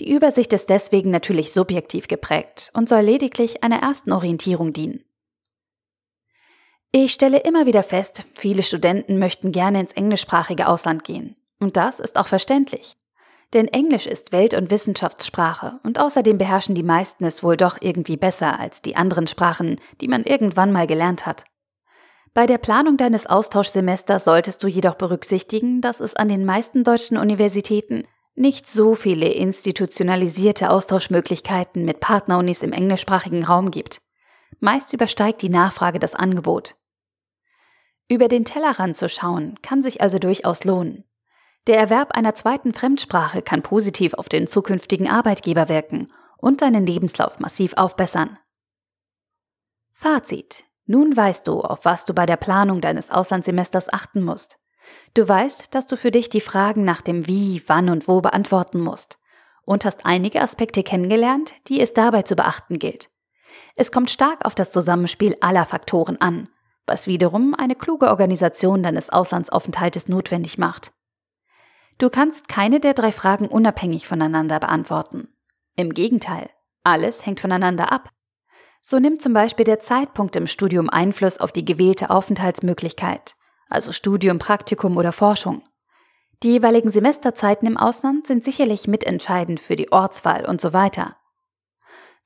Die 0.00 0.10
Übersicht 0.10 0.52
ist 0.52 0.68
deswegen 0.68 1.10
natürlich 1.10 1.52
subjektiv 1.52 2.08
geprägt 2.08 2.70
und 2.74 2.88
soll 2.88 3.02
lediglich 3.02 3.62
einer 3.62 3.80
ersten 3.80 4.12
Orientierung 4.12 4.72
dienen. 4.72 5.04
Ich 6.90 7.12
stelle 7.12 7.38
immer 7.38 7.66
wieder 7.66 7.84
fest, 7.84 8.24
viele 8.34 8.64
Studenten 8.64 9.20
möchten 9.20 9.52
gerne 9.52 9.78
ins 9.78 9.92
englischsprachige 9.92 10.66
Ausland 10.66 11.04
gehen. 11.04 11.36
Und 11.60 11.76
das 11.76 12.00
ist 12.00 12.16
auch 12.16 12.26
verständlich. 12.26 12.96
Denn 13.52 13.66
Englisch 13.66 14.06
ist 14.06 14.32
Welt- 14.32 14.54
und 14.54 14.70
Wissenschaftssprache 14.70 15.80
und 15.82 15.98
außerdem 15.98 16.38
beherrschen 16.38 16.74
die 16.74 16.84
meisten 16.84 17.24
es 17.24 17.42
wohl 17.42 17.56
doch 17.56 17.78
irgendwie 17.80 18.16
besser 18.16 18.60
als 18.60 18.80
die 18.80 18.94
anderen 18.94 19.26
Sprachen, 19.26 19.80
die 20.00 20.08
man 20.08 20.22
irgendwann 20.22 20.72
mal 20.72 20.86
gelernt 20.86 21.26
hat. 21.26 21.44
Bei 22.32 22.46
der 22.46 22.58
Planung 22.58 22.96
deines 22.96 23.26
Austauschsemesters 23.26 24.22
solltest 24.22 24.62
du 24.62 24.68
jedoch 24.68 24.94
berücksichtigen, 24.94 25.80
dass 25.80 25.98
es 25.98 26.14
an 26.14 26.28
den 26.28 26.44
meisten 26.44 26.84
deutschen 26.84 27.16
Universitäten 27.16 28.04
nicht 28.36 28.68
so 28.68 28.94
viele 28.94 29.26
institutionalisierte 29.26 30.70
Austauschmöglichkeiten 30.70 31.84
mit 31.84 31.98
Partnerunis 31.98 32.62
im 32.62 32.72
englischsprachigen 32.72 33.44
Raum 33.44 33.72
gibt. 33.72 34.00
Meist 34.60 34.92
übersteigt 34.92 35.42
die 35.42 35.48
Nachfrage 35.48 35.98
das 35.98 36.14
Angebot. 36.14 36.76
Über 38.08 38.28
den 38.28 38.44
Tellerrand 38.44 38.96
zu 38.96 39.08
schauen, 39.08 39.58
kann 39.62 39.82
sich 39.82 40.00
also 40.00 40.18
durchaus 40.20 40.64
lohnen. 40.64 41.04
Der 41.66 41.78
Erwerb 41.78 42.12
einer 42.12 42.34
zweiten 42.34 42.72
Fremdsprache 42.72 43.42
kann 43.42 43.62
positiv 43.62 44.14
auf 44.14 44.28
den 44.28 44.46
zukünftigen 44.46 45.08
Arbeitgeber 45.08 45.68
wirken 45.68 46.12
und 46.38 46.62
deinen 46.62 46.86
Lebenslauf 46.86 47.38
massiv 47.38 47.74
aufbessern. 47.76 48.38
Fazit. 49.92 50.64
Nun 50.86 51.16
weißt 51.16 51.46
du, 51.46 51.60
auf 51.60 51.84
was 51.84 52.04
du 52.04 52.14
bei 52.14 52.26
der 52.26 52.38
Planung 52.38 52.80
deines 52.80 53.10
Auslandssemesters 53.10 53.92
achten 53.92 54.22
musst. 54.22 54.58
Du 55.14 55.28
weißt, 55.28 55.74
dass 55.74 55.86
du 55.86 55.96
für 55.96 56.10
dich 56.10 56.30
die 56.30 56.40
Fragen 56.40 56.84
nach 56.84 57.02
dem 57.02 57.26
Wie, 57.26 57.62
wann 57.66 57.90
und 57.90 58.08
wo 58.08 58.20
beantworten 58.20 58.80
musst 58.80 59.18
und 59.64 59.84
hast 59.84 60.06
einige 60.06 60.40
Aspekte 60.40 60.82
kennengelernt, 60.82 61.54
die 61.68 61.80
es 61.80 61.92
dabei 61.92 62.22
zu 62.22 62.34
beachten 62.34 62.78
gilt. 62.78 63.10
Es 63.76 63.92
kommt 63.92 64.10
stark 64.10 64.44
auf 64.44 64.54
das 64.54 64.70
Zusammenspiel 64.70 65.36
aller 65.40 65.66
Faktoren 65.66 66.20
an, 66.20 66.48
was 66.86 67.06
wiederum 67.06 67.54
eine 67.54 67.76
kluge 67.76 68.08
Organisation 68.08 68.82
deines 68.82 69.10
Auslandsaufenthaltes 69.10 70.08
notwendig 70.08 70.58
macht. 70.58 70.92
Du 72.00 72.08
kannst 72.08 72.48
keine 72.48 72.80
der 72.80 72.94
drei 72.94 73.12
Fragen 73.12 73.46
unabhängig 73.46 74.08
voneinander 74.08 74.58
beantworten. 74.58 75.28
Im 75.76 75.92
Gegenteil, 75.92 76.48
alles 76.82 77.26
hängt 77.26 77.40
voneinander 77.40 77.92
ab. 77.92 78.08
So 78.80 78.98
nimmt 78.98 79.20
zum 79.20 79.34
Beispiel 79.34 79.66
der 79.66 79.80
Zeitpunkt 79.80 80.34
im 80.34 80.46
Studium 80.46 80.88
Einfluss 80.88 81.36
auf 81.36 81.52
die 81.52 81.64
gewählte 81.64 82.08
Aufenthaltsmöglichkeit, 82.08 83.36
also 83.68 83.92
Studium, 83.92 84.38
Praktikum 84.38 84.96
oder 84.96 85.12
Forschung. 85.12 85.62
Die 86.42 86.52
jeweiligen 86.52 86.90
Semesterzeiten 86.90 87.68
im 87.68 87.76
Ausland 87.76 88.26
sind 88.26 88.44
sicherlich 88.44 88.88
mitentscheidend 88.88 89.60
für 89.60 89.76
die 89.76 89.92
Ortswahl 89.92 90.46
und 90.46 90.58
so 90.58 90.72
weiter. 90.72 91.16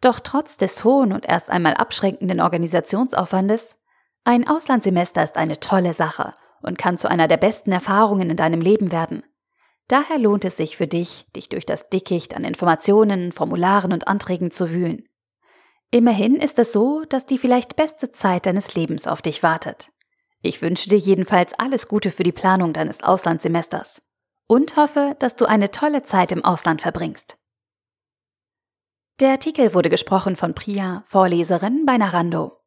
Doch 0.01 0.21
trotz 0.21 0.57
des 0.57 0.85
hohen 0.85 1.13
und 1.13 1.27
erst 1.27 1.51
einmal 1.51 1.75
abschränkenden 1.75 2.41
Organisationsaufwandes, 2.41 3.75
ein 4.23 4.47
Auslandssemester 4.47 5.25
ist 5.25 5.37
eine 5.37 5.59
tolle 5.59 5.95
Sache 5.95 6.33
und 6.63 6.79
kann 6.79 6.97
zu 6.97 7.11
einer 7.11 7.27
der 7.27 7.39
besten 7.39 7.73
Erfahrungen 7.73 8.31
in 8.31 8.37
deinem 8.37 8.61
Leben 8.61 8.93
werden. 8.93 9.25
Daher 9.89 10.19
lohnt 10.19 10.45
es 10.45 10.57
sich 10.57 10.77
für 10.77 10.87
dich, 10.87 11.27
dich 11.37 11.49
durch 11.49 11.67
das 11.67 11.91
Dickicht 11.91 12.35
an 12.35 12.45
Informationen, 12.45 13.33
Formularen 13.33 13.93
und 13.93 14.09
Anträgen 14.09 14.51
zu 14.51 14.71
wühlen. 14.71 15.05
Immerhin 15.91 16.37
ist 16.37 16.59
es 16.59 16.73
so, 16.73 17.05
dass 17.09 17.27
die 17.27 17.39
vielleicht 17.39 17.77
beste 17.77 18.11
Zeit 18.11 18.47
deines 18.47 18.75
Lebens 18.75 19.07
auf 19.07 19.23
dich 19.23 19.43
wartet. 19.43 19.91
Ich 20.41 20.61
wünsche 20.61 20.89
dir 20.89 20.99
jedenfalls 20.99 21.55
alles 21.55 21.89
Gute 21.89 22.11
für 22.11 22.23
die 22.23 22.33
Planung 22.33 22.73
deines 22.73 23.03
Auslandssemesters 23.03 24.03
und 24.47 24.77
hoffe, 24.77 25.17
dass 25.19 25.37
du 25.37 25.47
eine 25.47 25.71
tolle 25.71 26.03
Zeit 26.03 26.33
im 26.33 26.45
Ausland 26.45 26.83
verbringst. 26.83 27.39
Der 29.21 29.31
Artikel 29.31 29.75
wurde 29.75 29.91
gesprochen 29.91 30.35
von 30.35 30.55
Priya, 30.55 31.05
Vorleserin 31.07 31.87
bei 31.87 31.97
Narando. 31.97 32.59